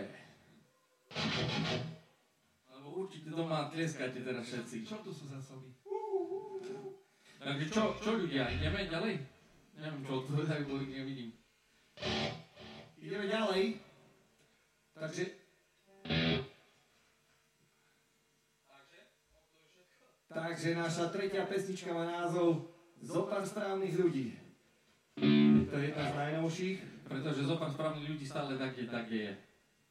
Lebo 2.72 2.88
určite 3.04 3.28
doma 3.30 3.68
tlieskate 3.68 4.24
teraz 4.24 4.48
všetci. 4.48 4.88
Čo 4.88 5.04
tu 5.04 5.12
sú 5.12 5.28
za 5.28 5.40
soby? 5.44 5.76
Takže 7.44 7.66
čo, 7.68 7.92
čo 8.00 8.16
ľudia, 8.16 8.48
ideme 8.48 8.88
ďalej? 8.88 9.20
Neviem, 9.76 10.02
čo 10.08 10.24
odpovedajú, 10.24 10.64
bo 10.64 10.80
ich 10.80 10.96
nevidím. 10.96 11.30
Ideme 13.04 13.28
ďalej. 13.28 13.64
Takže... 14.96 15.24
Takže 20.34 20.70
naša 20.74 21.12
tretia 21.12 21.46
pesnička 21.46 21.94
má 21.94 22.08
názov 22.10 22.72
Zopár 23.04 23.44
správnych 23.44 24.00
ľudí. 24.00 24.34
To 25.68 25.76
je 25.76 25.92
jedna 25.92 26.04
z 26.10 26.14
najnovších. 26.16 26.80
Pretože 27.14 27.46
zo 27.46 27.62
pár 27.62 27.70
správnych 27.70 28.10
ľudí 28.10 28.26
stále 28.26 28.58
tak 28.58 28.74
je, 28.74 28.86
tak 28.90 29.06
je. 29.06 29.30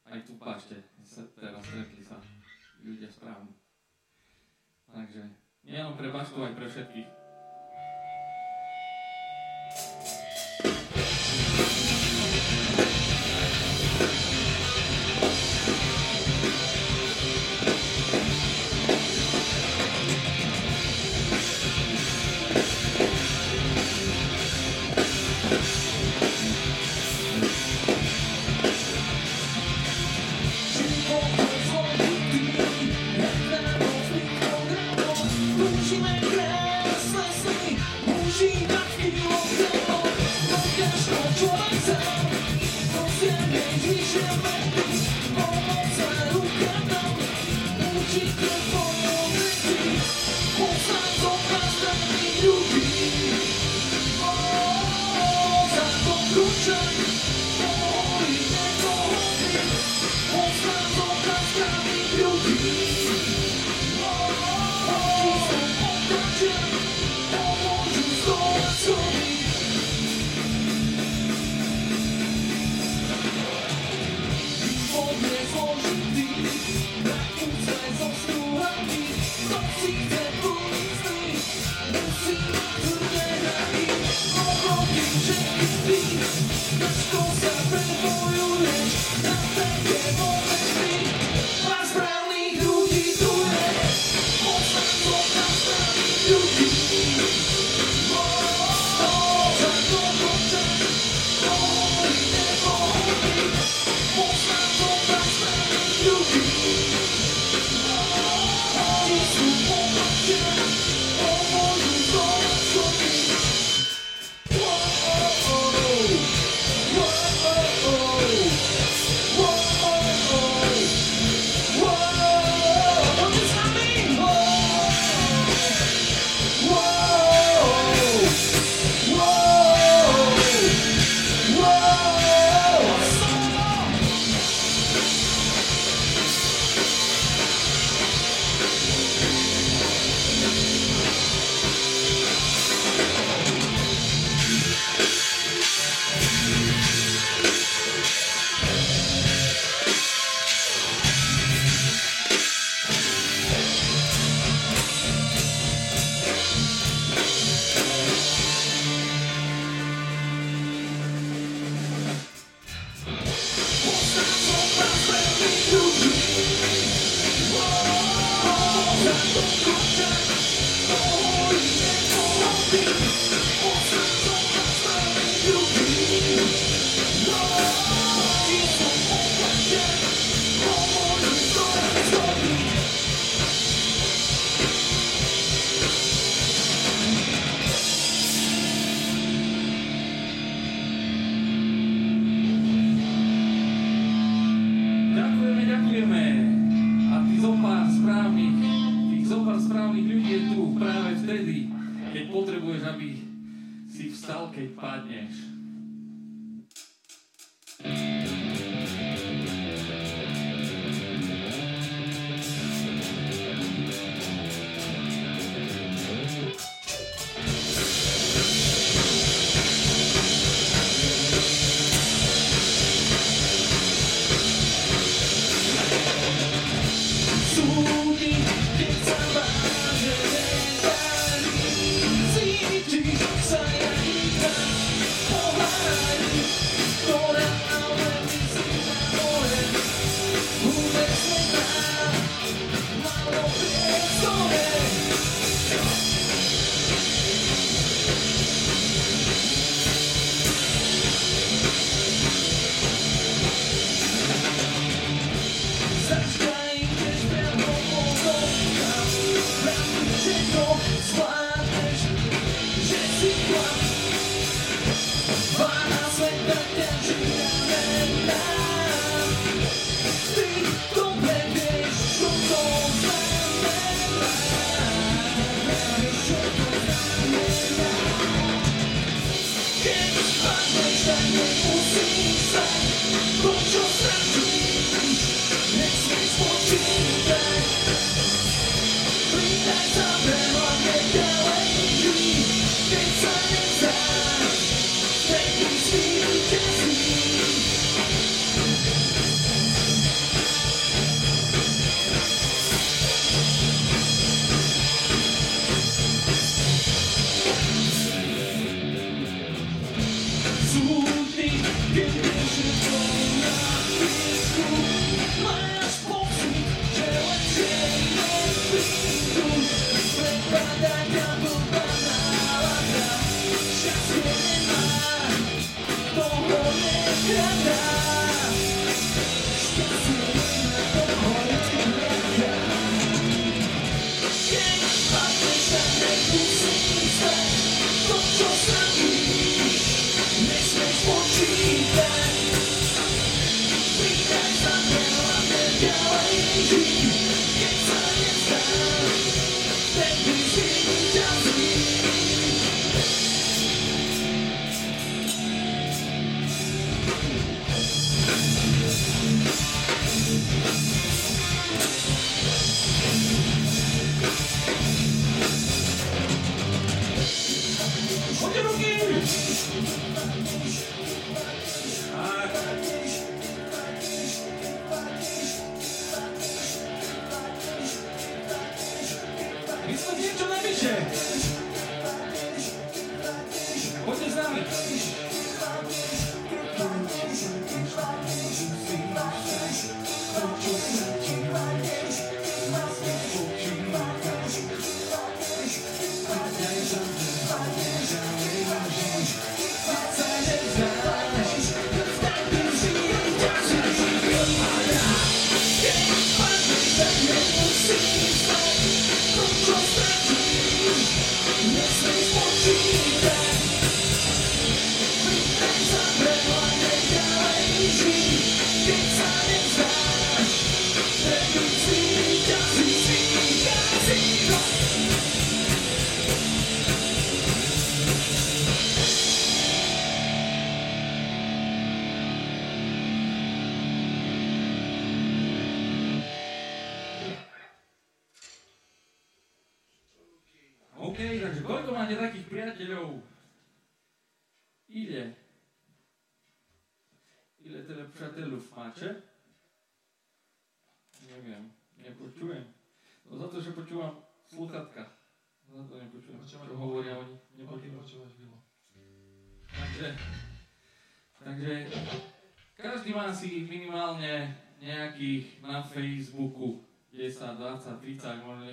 Aj 0.03 0.19
tu 0.27 0.35
v 0.35 0.43
pašte 0.43 0.75
sa 1.07 1.23
teraz 1.31 1.63
stretli 1.63 2.03
sa 2.03 2.19
ľudia 2.83 3.07
správni. 3.07 3.55
Takže 4.91 5.31
nielen 5.63 5.95
pre 5.95 6.11
Bašku, 6.11 6.43
aj 6.43 6.53
pre 6.59 6.67
všetkých. 6.67 7.22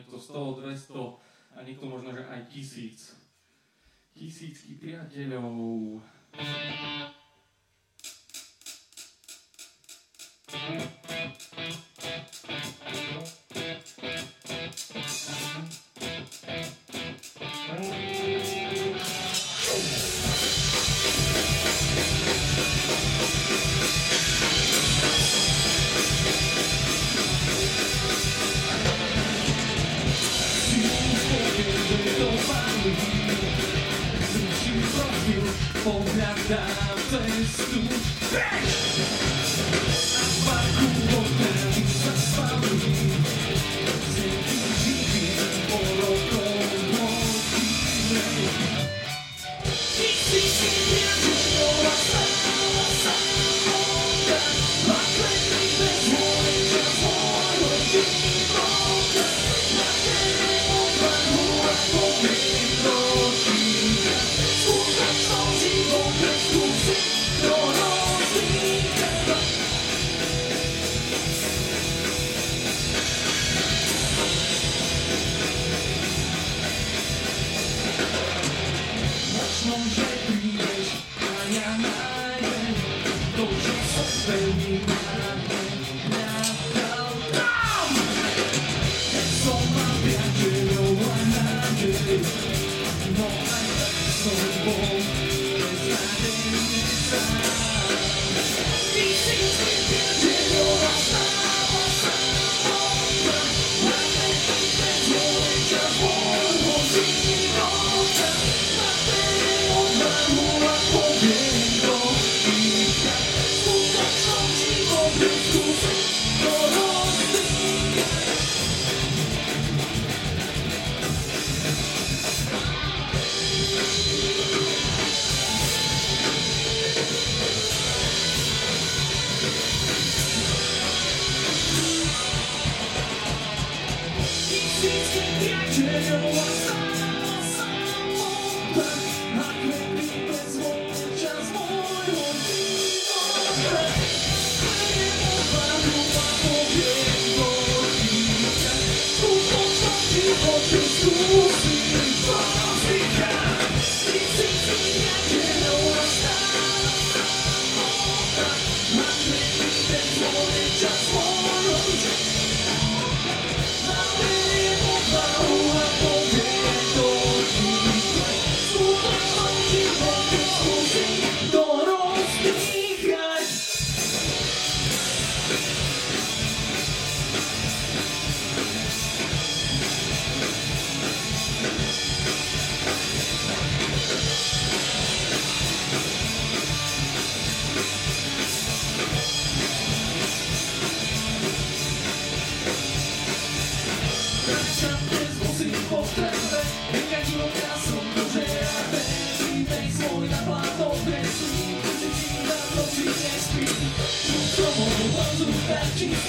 niekto 0.01 0.17
100, 0.17 0.65
200 0.65 0.97
a 1.53 1.59
niekto 1.61 1.85
možno, 1.85 2.17
že 2.17 2.25
aj 2.25 2.41
tisíc. 2.49 3.13
Tisícky 4.17 4.81
priateľov. 4.81 6.01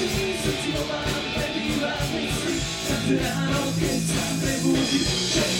sorriso 0.08 0.52
ti 0.62 0.72
a 0.74 1.04
prendi 1.34 1.80
la 1.80 1.96
mia 2.12 2.34
free, 2.34 2.60
tanto 2.88 3.74
che 3.78 4.02
sapremo 4.06 4.72
di 4.72 5.51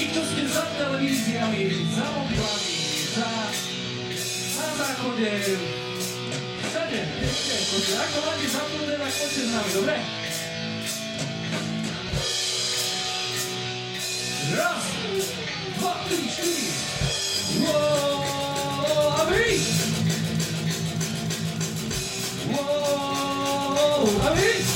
I 0.00 0.06
kto 0.06 0.20
się 0.20 0.48
za 0.48 0.62
telewizjami, 0.62 1.70
za 1.96 2.04
mobilami, 2.04 2.74
za, 3.16 3.28
na 4.60 4.76
zachodzie, 4.84 5.30
wszędzie, 5.40 7.06
wszędzie, 7.32 7.66
kocie, 7.70 7.92
a 8.00 8.20
kolanie 8.20 8.48
za 8.48 8.58
trudne 8.58 8.98
na 8.98 9.04
kocie 9.04 9.40
z 9.46 9.52
nami, 9.52 9.74
dobre? 9.74 9.98
Raz, 14.56 14.84
dwa, 15.78 16.04
trzy, 16.08 16.16
cztery, 16.32 16.52
wow, 17.66 19.14
a 19.20 19.30
my! 19.30 19.58
Wow, 22.52 24.08
a 24.26 24.34
my! 24.34 24.67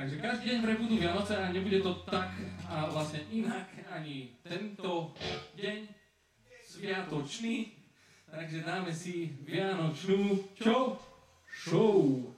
Takže 0.00 0.16
každý 0.16 0.44
deň 0.48 0.58
vraj 0.64 0.76
budú 0.80 0.96
Vianoce 0.96 1.36
a 1.36 1.52
nebude 1.52 1.84
to 1.84 1.92
tak 2.08 2.32
a 2.64 2.88
vlastne 2.88 3.20
inak 3.28 3.68
ani 3.92 4.32
tento 4.40 5.12
deň 5.60 5.92
sviatočný. 6.64 7.76
Takže 8.24 8.64
dáme 8.64 8.96
si 8.96 9.36
Vianočnú 9.44 10.40
čo? 10.56 10.96
Show. 11.52 12.32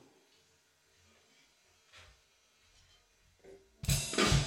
A 3.86 4.41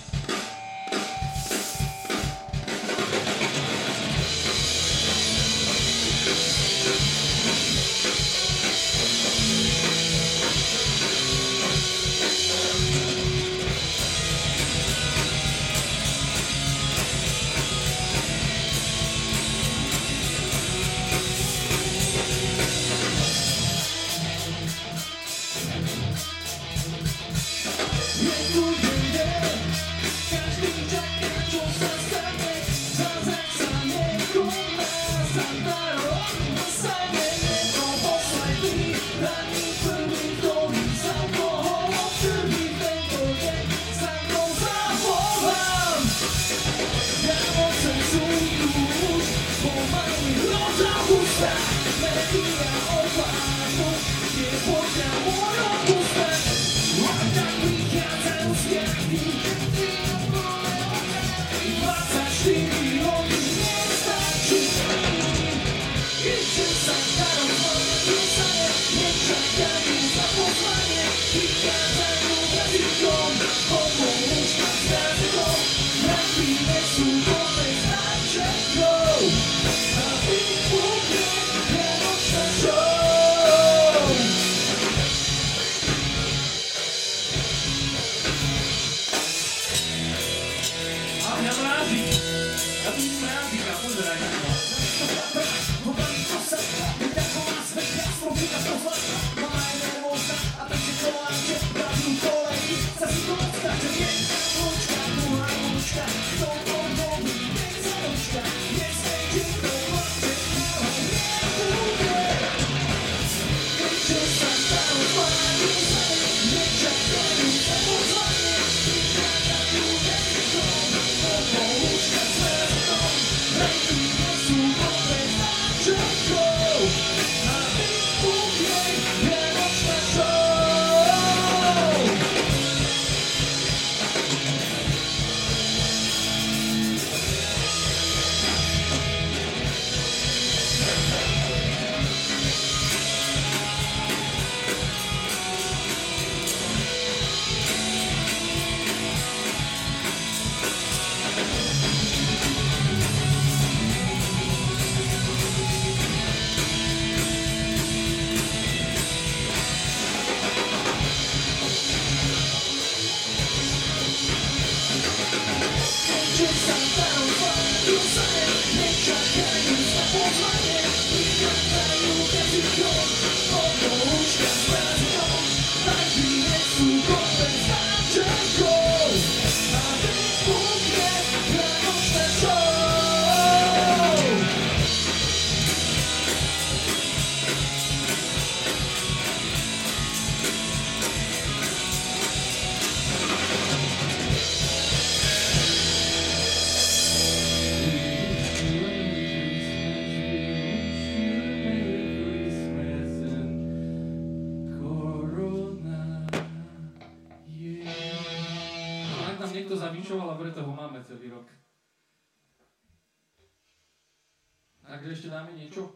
takže 214.95 215.11
ešte 215.11 215.27
dáme 215.27 215.51
niečo? 215.51 215.91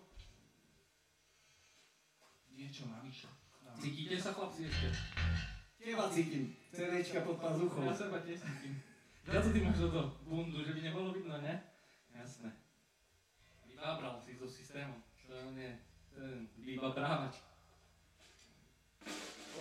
Niečo 2.52 2.84
navyše. 2.92 3.32
Cítite 3.80 4.20
sa 4.20 4.36
chlapci 4.36 4.68
ešte? 4.68 4.92
Teba 5.80 6.12
cítim, 6.12 6.52
cerečka 6.76 7.24
pod 7.24 7.40
pazuchou. 7.40 7.88
Ja 7.88 7.96
seba 7.96 8.20
tiež 8.20 8.44
cítim. 8.44 8.76
Ja 9.24 9.40
to 9.40 9.56
ty 9.56 9.64
máš 9.64 9.80
toto 9.80 10.20
bundu, 10.28 10.60
že 10.60 10.76
by 10.76 10.82
nebolo 10.84 11.16
vidno, 11.16 11.40
ne? 11.40 11.64
Jasné. 12.12 12.52
Vybabral 13.64 14.20
si 14.20 14.36
to 14.36 14.44
systému 14.44 15.00
To 15.32 15.32
je 15.32 15.44
nie, 15.56 15.72
ten 16.12 16.52
vybabrávač. 16.60 17.40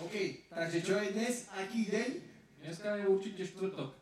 OK, 0.03 0.15
takže 0.51 0.83
čo 0.83 0.99
je 0.99 1.15
dnes? 1.15 1.47
Aký 1.55 1.87
deň? 1.87 2.09
Dneska 2.59 2.99
je 2.99 3.07
určite 3.07 3.47
štvrtok. 3.47 3.98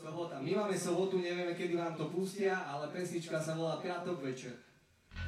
Sobota. 0.00 0.40
My 0.40 0.56
máme 0.56 0.78
sobotu, 0.78 1.20
nevieme, 1.20 1.52
kedy 1.52 1.76
nám 1.76 1.92
to 1.92 2.08
pustia, 2.08 2.56
ale 2.56 2.88
pesnička 2.88 3.36
sa 3.36 3.52
volá 3.52 3.76
Piatok 3.84 4.24
večer. 4.24 4.56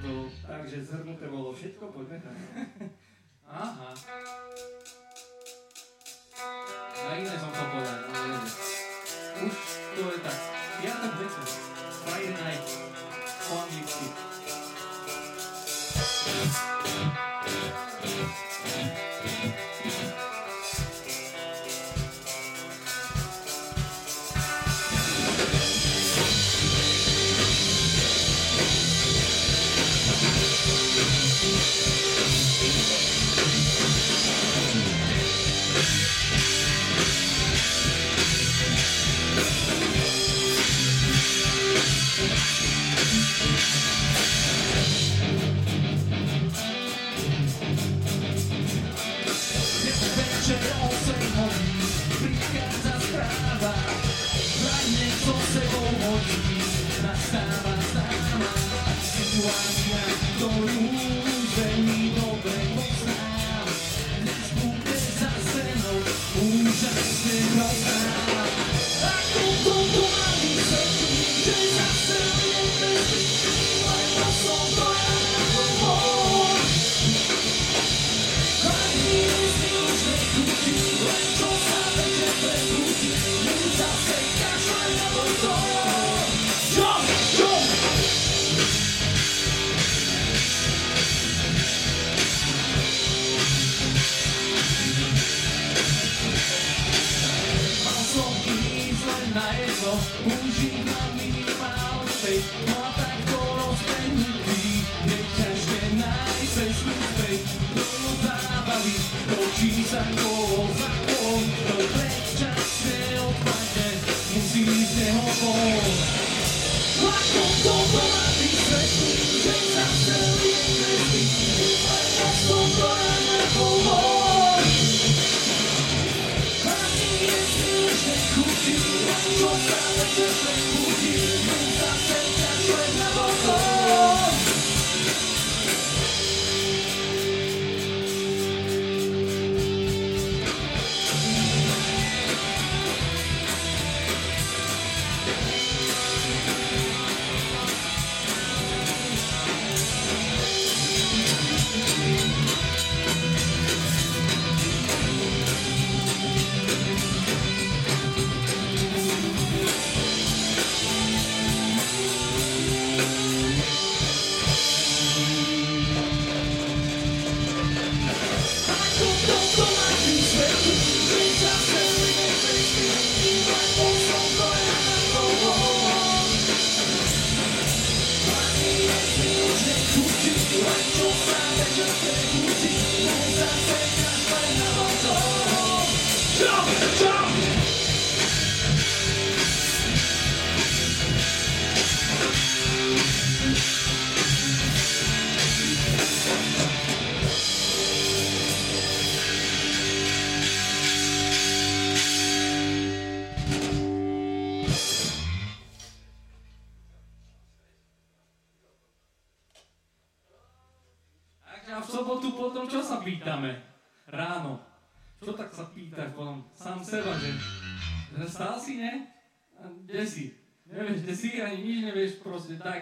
No, 0.01 0.25
takže 0.49 0.81
zhrnuté 0.81 1.29
bolo 1.29 1.53
všetko, 1.53 1.93
poďme 1.93 2.17
tam. 2.25 2.33
Aha. 3.45 3.93
A 6.97 7.11
iné 7.21 7.35
som 7.37 7.53
to 7.53 7.65
povedal, 7.69 8.01
ale 8.09 8.17
neviem. 8.33 8.72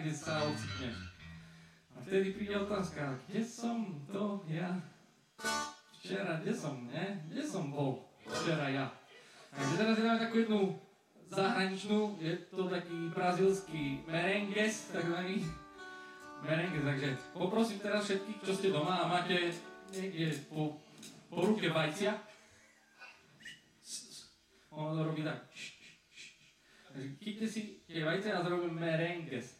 kde 0.00 0.12
sa 0.16 0.40
ocitneš. 0.48 0.96
A 1.92 2.00
vtedy 2.00 2.32
príde 2.32 2.56
otázka, 2.56 3.20
kde 3.28 3.44
som 3.44 3.84
to 4.08 4.40
ja? 4.48 4.80
Včera, 6.00 6.40
kde 6.40 6.56
som, 6.56 6.88
ne? 6.88 7.20
Kde 7.28 7.44
som 7.44 7.68
bol? 7.68 8.00
Včera 8.24 8.72
ja. 8.72 8.88
Takže 9.52 9.74
teraz 9.76 9.94
je 9.98 10.24
takú 10.24 10.36
jednu 10.40 10.60
zahraničnú, 11.30 12.16
je 12.18 12.32
to 12.48 12.66
taký 12.66 13.12
brazilský 13.12 14.02
merengues, 14.08 14.90
takzvaný 14.90 15.46
merengues, 16.42 16.82
takže 16.82 17.08
poprosím 17.36 17.78
teraz 17.78 18.08
všetkých, 18.08 18.38
čo 18.42 18.52
ste 18.56 18.74
doma 18.74 19.04
a 19.04 19.10
máte 19.10 19.52
niekde 19.94 20.34
po, 20.50 20.80
po 21.30 21.38
ruke 21.46 21.70
vajcia, 21.70 22.16
ono 24.70 24.94
to 24.94 25.02
robí 25.06 25.22
tak, 25.22 25.38
takže 26.90 27.06
chyťte 27.22 27.46
si 27.46 27.60
tie 27.86 28.02
vajce 28.06 28.34
a 28.34 28.42
zrobíme 28.42 28.78
merengues. 28.78 29.59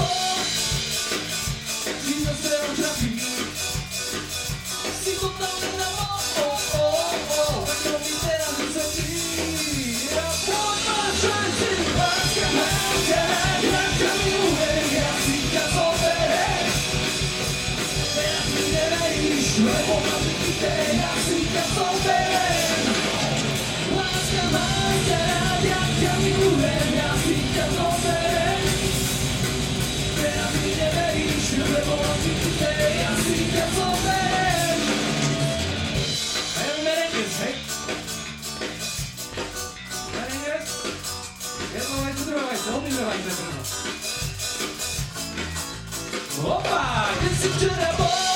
Opa! 46.43 47.13
esse 47.23 47.47
is 47.47 47.63
é 47.63 47.93
bom! 47.97 48.30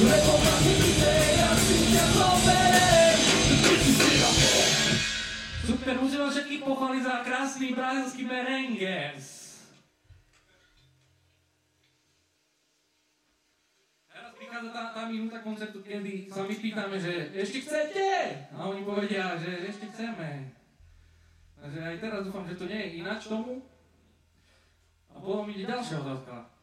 Super, 0.00 0.16
ma 0.16 0.54
chytíte, 0.64 1.12
ja 1.36 1.50
si 1.60 1.76
za 7.04 7.20
krásny 7.20 7.76
brazilský 7.76 8.24
merengues. 8.24 9.40
prichádza 14.40 14.72
tá, 14.72 14.82
tá 14.96 15.02
minúta 15.04 15.44
koncertu, 15.44 15.84
kedy 15.84 16.32
sa 16.32 16.48
my 16.48 16.54
pýtame, 16.56 16.96
že 16.96 17.28
ešte 17.36 17.60
chcete? 17.60 18.08
A 18.56 18.72
oni 18.72 18.80
povedia, 18.88 19.36
že 19.36 19.68
ešte 19.68 19.92
chceme. 19.92 20.48
Takže 21.60 21.76
aj 21.76 21.96
teraz 22.00 22.24
dúfam, 22.24 22.48
že 22.48 22.56
to 22.56 22.64
nie 22.64 22.80
je 22.80 23.04
ináč 23.04 23.28
tomu. 23.28 23.60
A 25.12 25.20
potom 25.20 25.44
ide 25.52 25.68
ďalšia 25.68 26.00
otázka. 26.00 26.59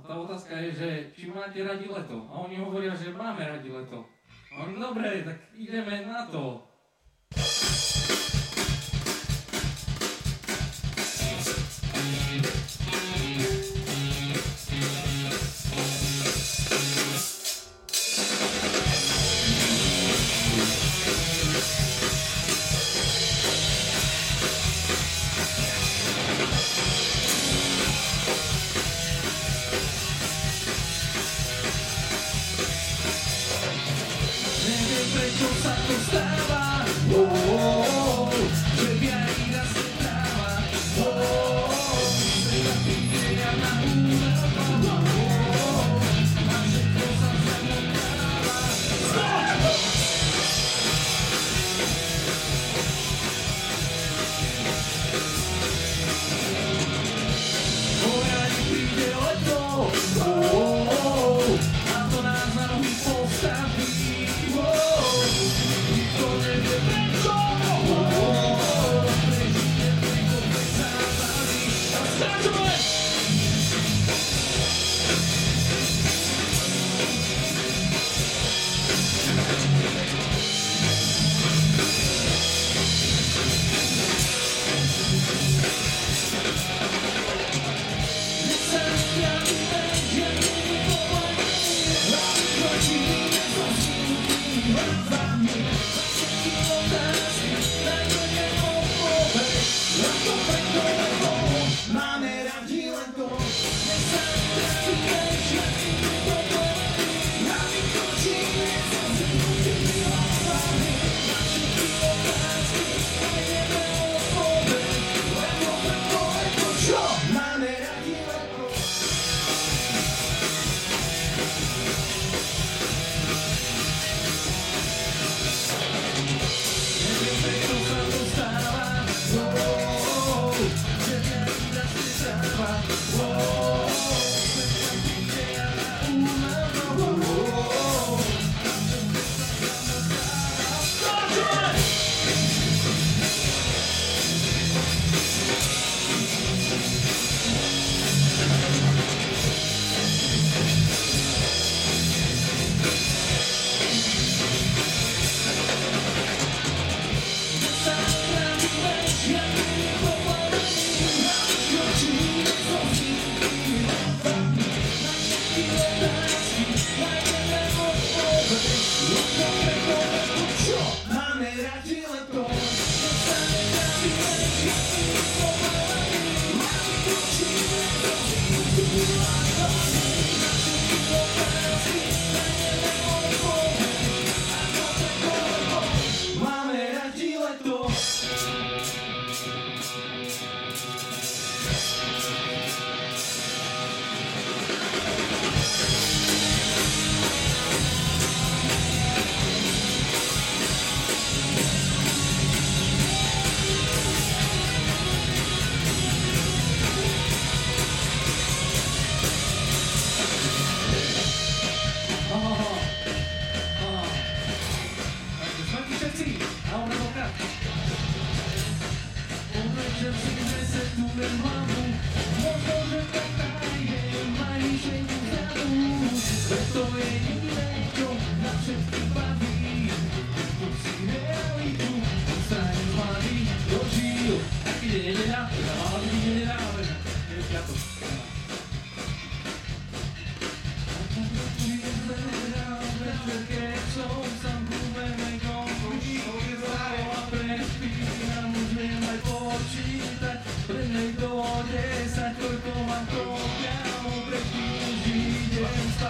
A 0.00 0.08
tá 0.08 0.16
otázka 0.16 0.56
je, 0.56 0.72
že 0.72 0.88
či 1.12 1.28
máte 1.28 1.60
radi 1.60 1.84
leto? 1.84 2.24
A 2.32 2.48
oni 2.48 2.56
hovoria, 2.56 2.96
že 2.96 3.12
máme 3.12 3.44
radi 3.44 3.68
leto. 3.68 4.08
A 4.48 4.64
oni, 4.64 4.80
dobre, 4.80 5.28
tak 5.28 5.36
ideme 5.52 6.08
na 6.08 6.24
to. 6.24 6.64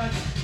blood. 0.01 0.40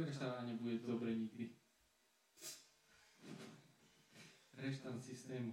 Tam 0.00 0.08
reštaurovať 0.08 0.44
nebude 0.48 0.80
dobre 0.88 1.12
nikdy. 1.12 1.52
Reštant 4.56 4.96
systému. 5.04 5.52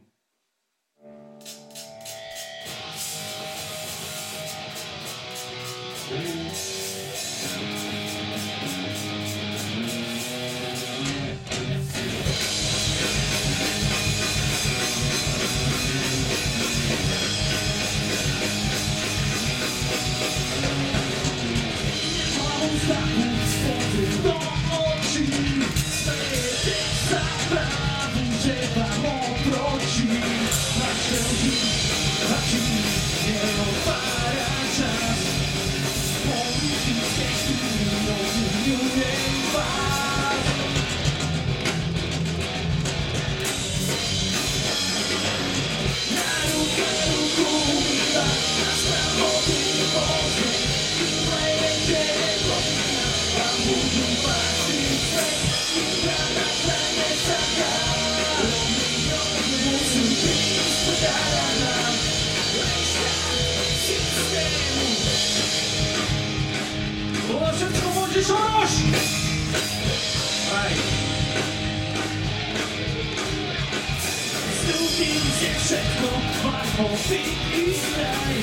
Zresztą 75.68 76.08
ma 76.44 76.64
mowy 76.78 77.16
i 77.16 77.74
znaj 77.74 78.36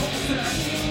Pozdrawia 0.00 0.89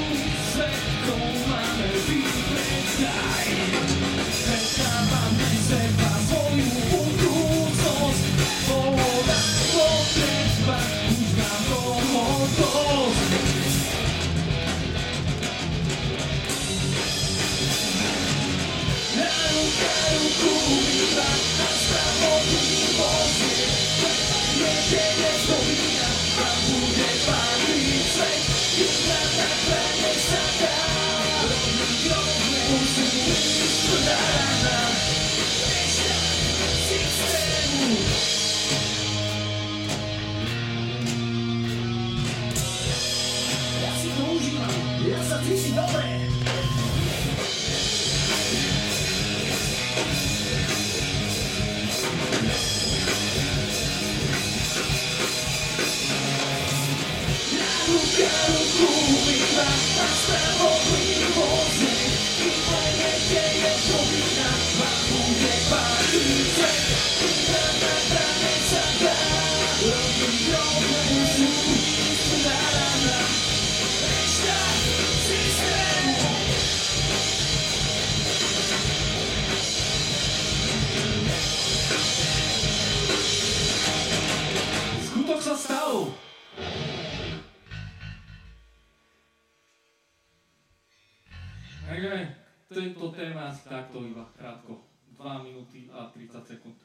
takto 93.89 94.05
iba 94.05 94.21
krátko. 94.37 94.77
2 95.17 95.49
minúty 95.49 95.89
a 95.89 96.13
30 96.13 96.45
sekúnd. 96.45 96.77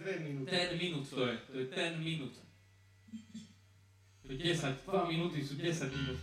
Dve 0.00 0.12
minúty. 0.24 0.48
Ten 0.48 0.72
minút 0.80 1.04
to 1.04 1.28
je, 1.28 1.36
to 1.44 1.52
je 1.60 1.66
ten 1.68 2.00
minút. 2.00 2.32
To 4.24 4.32
je 4.32 4.36
10, 4.40 4.80
2 4.80 5.12
minúty 5.12 5.44
sú 5.44 5.60
10 5.60 5.92
minút. 5.92 6.16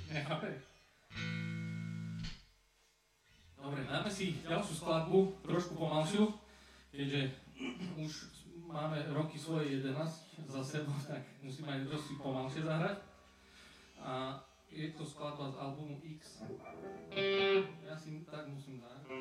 Dobre, 3.61 3.85
dáme 3.85 4.09
si 4.09 4.41
ďalšiu 4.41 4.81
skladbu, 4.81 5.45
trošku 5.45 5.77
pomalšiu, 5.77 6.25
keďže 6.89 7.37
už 8.01 8.33
máme 8.65 8.97
roky 9.13 9.37
svoje 9.37 9.77
11 9.77 9.93
za 10.49 10.61
sebou, 10.65 10.97
tak 11.05 11.21
musíme 11.45 11.69
aj 11.69 11.85
trošku 11.85 12.17
pomalšie 12.17 12.65
zahrať. 12.65 12.97
A 14.01 14.41
je 14.71 14.87
to 14.95 15.05
skladba 15.05 15.51
z 15.51 15.55
albumu 15.59 15.99
X. 16.03 16.41
Ja 17.83 17.95
si 17.99 18.23
tak 18.23 18.47
musím 18.47 18.79
zahrať. 18.79 19.11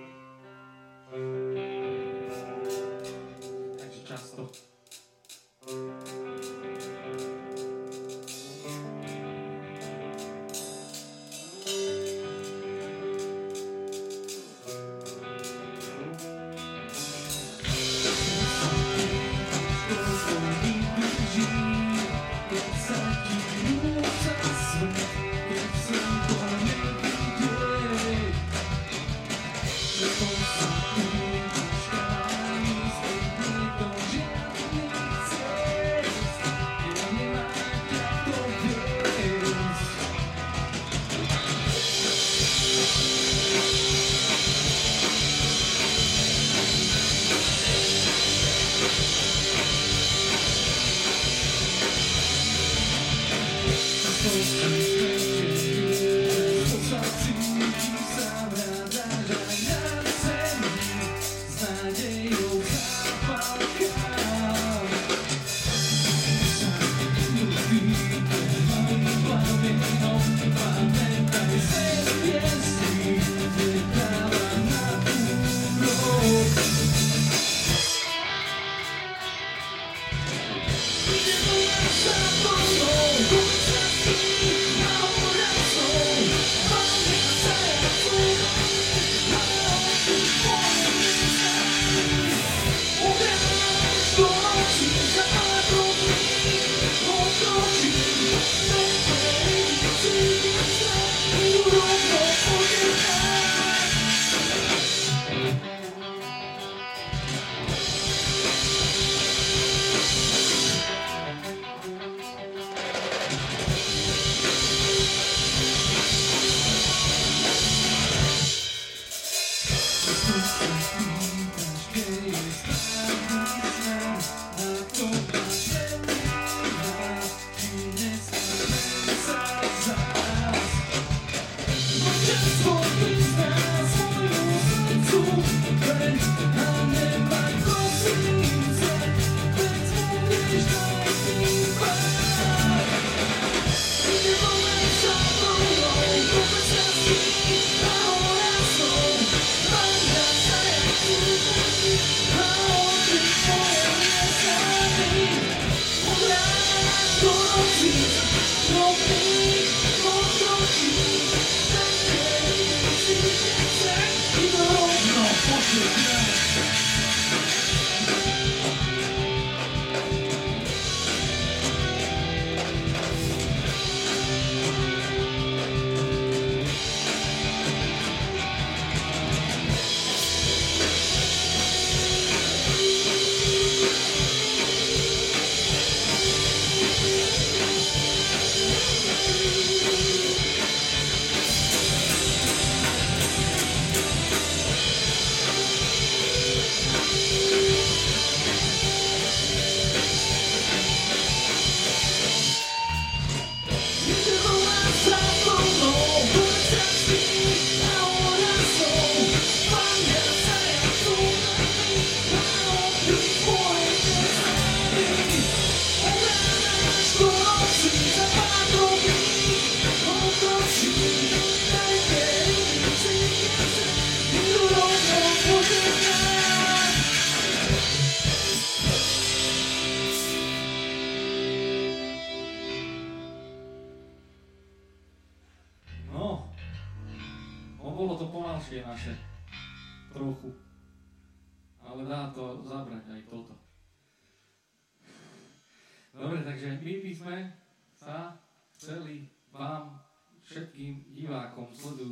Takže 3.77 4.01
často. 4.07 4.43
ďalšie 5.71 6.20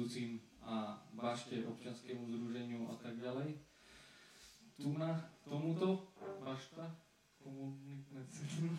sledujúcim 0.09 0.41
a 0.65 0.97
bašte 1.13 1.69
občanskému 1.69 2.33
združeniu 2.33 2.89
a 2.89 2.97
tak 2.97 3.21
ďalej, 3.21 3.61
tu 4.81 4.97
na 4.97 5.13
tomuto 5.45 6.09
bašta, 6.41 6.97
komunitné 7.37 8.25
centrum. 8.25 8.73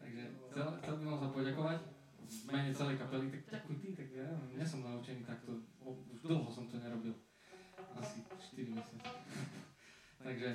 Takže 0.00 0.22
chcel, 0.48 0.66
chcel 0.80 0.94
by 0.96 1.02
som 1.04 1.18
sa 1.20 1.28
poďakovať. 1.28 1.78
Mene 2.48 2.72
celej 2.72 2.96
kapely, 2.96 3.28
tak 3.28 3.42
ďakuj 3.52 3.74
ty, 3.84 3.88
tak 3.92 4.08
ja 4.16 4.24
nie 4.48 4.64
som 4.64 4.80
naučený 4.80 5.26
takto, 5.26 5.60
už 5.84 6.24
dlho 6.24 6.48
som 6.48 6.70
to 6.70 6.80
nerobil, 6.80 7.12
asi 8.00 8.24
4 8.24 8.70
mesiace. 8.70 9.12
Takže 10.24 10.48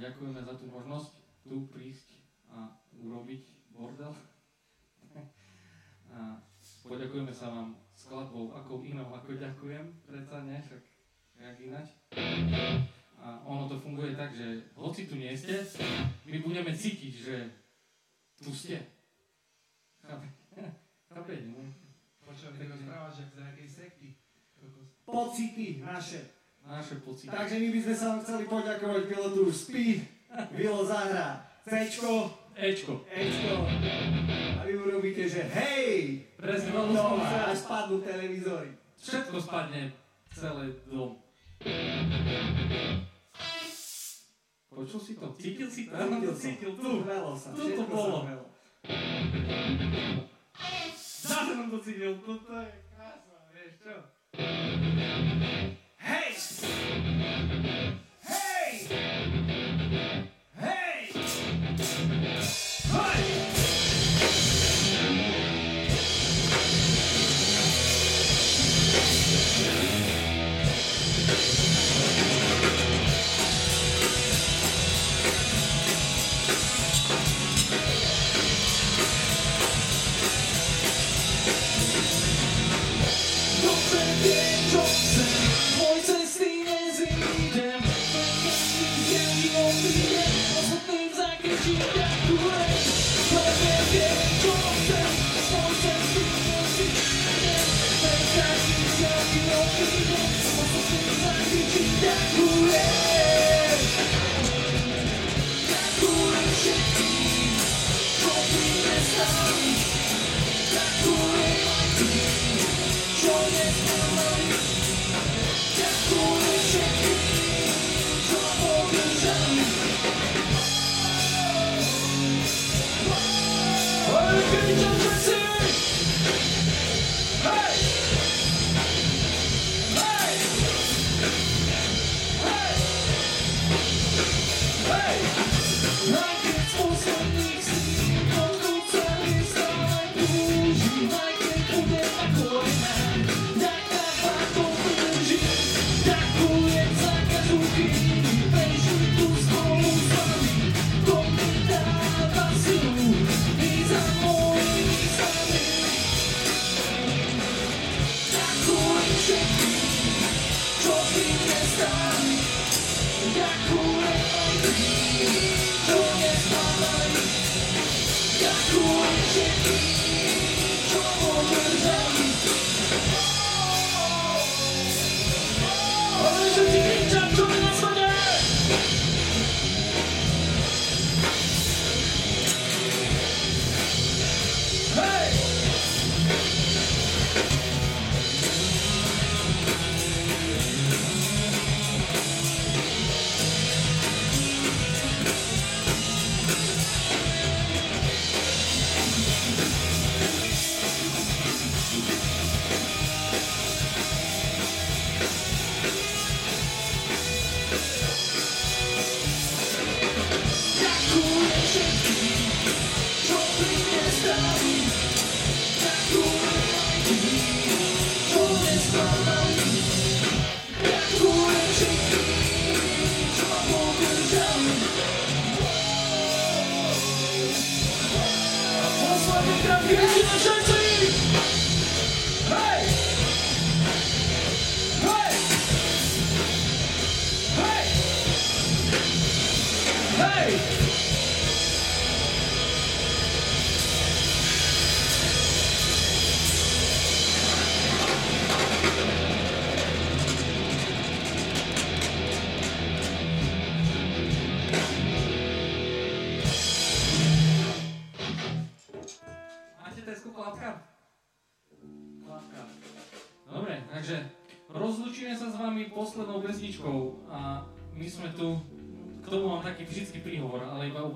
ďakujeme 0.00 0.40
za 0.40 0.54
tú 0.56 0.70
možnosť 0.70 1.12
tu 1.44 1.66
prísť 1.68 2.14
a 2.48 2.72
urobiť 2.94 3.42
bordel. 3.74 4.14
a 6.14 6.40
poďakujeme 6.86 7.34
sa 7.34 7.50
vám 7.50 7.74
skladbou, 7.92 8.54
ako 8.54 8.86
inou, 8.86 9.10
ako 9.10 9.34
ďakujem, 9.56 9.88
predsa 10.04 10.36
nie, 10.44 10.58
však 10.60 10.82
jak 11.40 11.56
inač. 11.64 11.88
A 13.16 13.40
ono 13.48 13.64
to 13.64 13.80
funguje 13.80 14.12
tak, 14.12 14.36
že 14.36 14.68
hoci 14.76 15.08
tu 15.08 15.16
nie 15.16 15.32
ste, 15.32 15.64
my 16.28 16.44
budeme 16.44 16.76
cítiť, 16.76 17.14
že 17.16 17.36
tu 18.36 18.52
ste. 18.52 18.84
Chápe? 20.04 20.28
Chápete, 21.08 21.48
no? 21.48 21.64
Počúvaj, 22.20 22.52
ty 22.60 22.64
rozprávaš, 22.68 23.14
jak 23.24 23.30
z 23.32 23.36
nejakej 23.40 23.68
sekty. 23.72 24.08
Kokos. 24.60 24.88
Pocity 25.08 25.80
naše. 25.80 26.20
Naše 26.60 27.00
pocity. 27.00 27.32
Takže 27.32 27.56
my 27.56 27.68
by 27.72 27.80
sme 27.80 27.94
sa 27.96 28.04
vám 28.12 28.20
chceli 28.28 28.44
poďakovať, 28.44 29.02
Vilo 29.08 29.28
tu 29.32 29.40
už 29.48 29.56
spí, 29.56 30.04
Vilo 30.52 30.84
zahrá 30.84 31.48
Cčko, 31.64 32.28
Ečko. 32.52 33.08
Ečko. 33.08 33.54
A 34.60 34.68
vy 34.68 34.72
urobíte, 34.76 35.24
že 35.24 35.48
hej! 35.48 36.28
Presne, 36.36 36.76
no, 36.76 37.16
až 37.24 37.56
spadnú 37.56 38.04
televízory. 38.04 38.85
Všetko 39.06 39.38
spadne, 39.38 39.94
celé 40.34 40.66
dom. 40.90 41.14
Počul 44.66 44.98
si 44.98 45.14
to? 45.14 45.30
Cítil 45.38 45.70
si 45.70 45.86
to? 45.86 45.94
To 45.94 46.10
Cítil 46.10 46.34
cítil 46.34 46.72
tu. 46.74 47.06
Hralo 47.06 47.38
sa, 47.38 47.54
Tu 47.54 47.70
to 47.70 47.86
bolo. 47.86 48.26
Zase 51.22 51.52
som 51.54 51.70
to 51.70 51.78
cítil. 51.78 52.18
Toto 52.18 52.50
je 52.50 52.66
krásne, 52.90 53.38
vieš 53.54 53.74
čo? 53.78 53.94
Hej! 56.02 56.30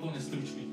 úplne 0.01 0.17
stručný. 0.17 0.65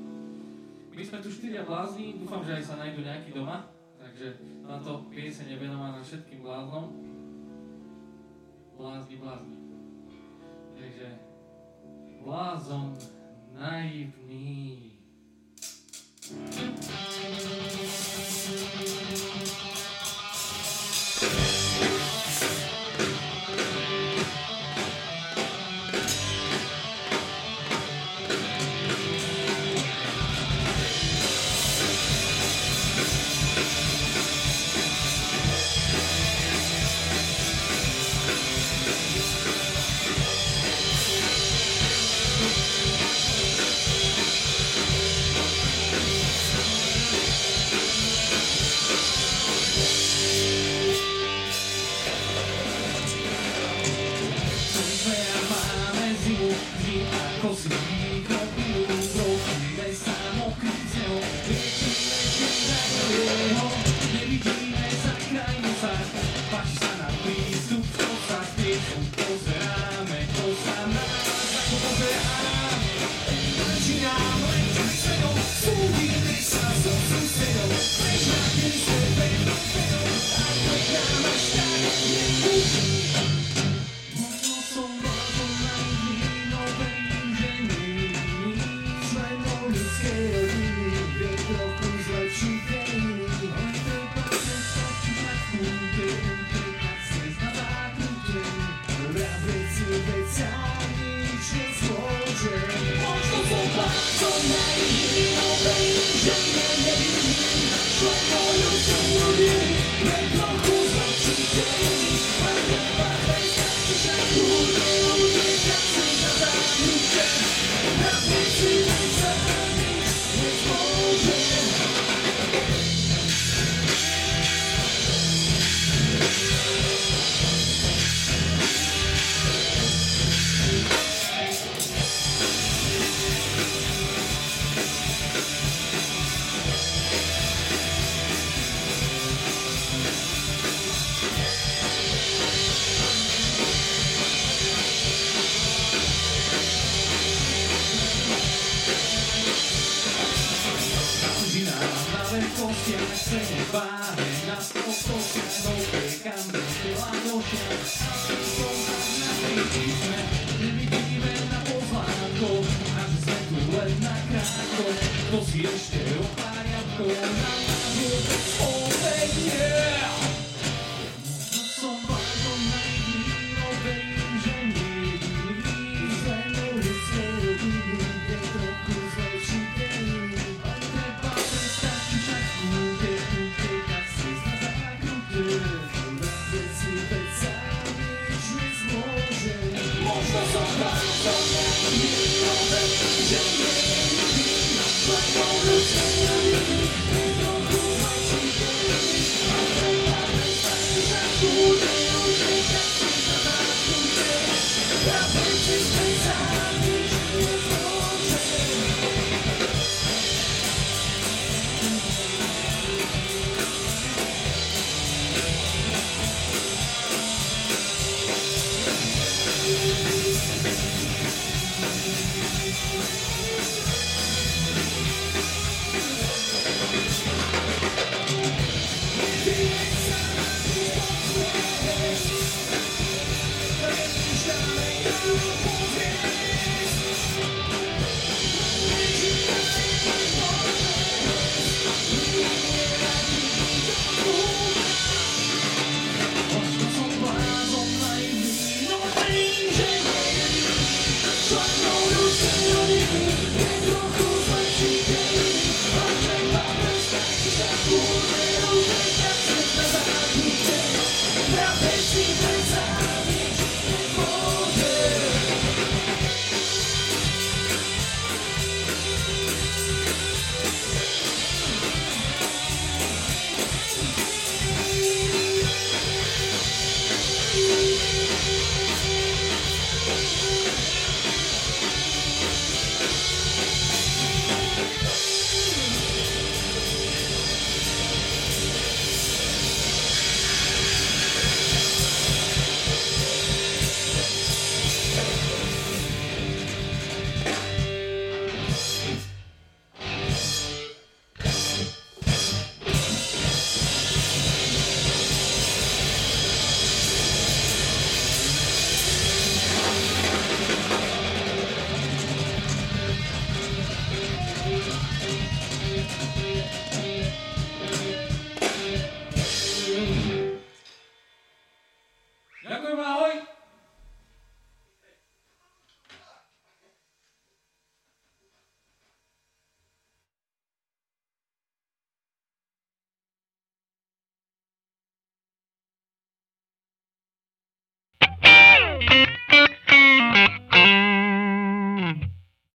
My 0.96 1.04
sme 1.04 1.20
tu 1.20 1.28
štyria 1.28 1.68
blázni, 1.68 2.16
dúfam, 2.16 2.40
že 2.40 2.56
aj 2.56 2.64
sa 2.64 2.80
nájdú 2.80 3.04
nejaký 3.04 3.36
doma, 3.36 3.68
takže 4.00 4.40
na 4.64 4.80
to 4.80 5.04
pieseň 5.12 5.52
je 5.52 5.60
venovaná 5.60 6.00
všetkým 6.00 6.40
bláznom. 6.40 6.96
Blázni, 8.80 9.20
blázni. 9.20 9.56
Takže 10.80 11.08
blázon 12.24 12.96
naivný. 13.52 14.96
thank 16.28 17.62
you 17.62 17.67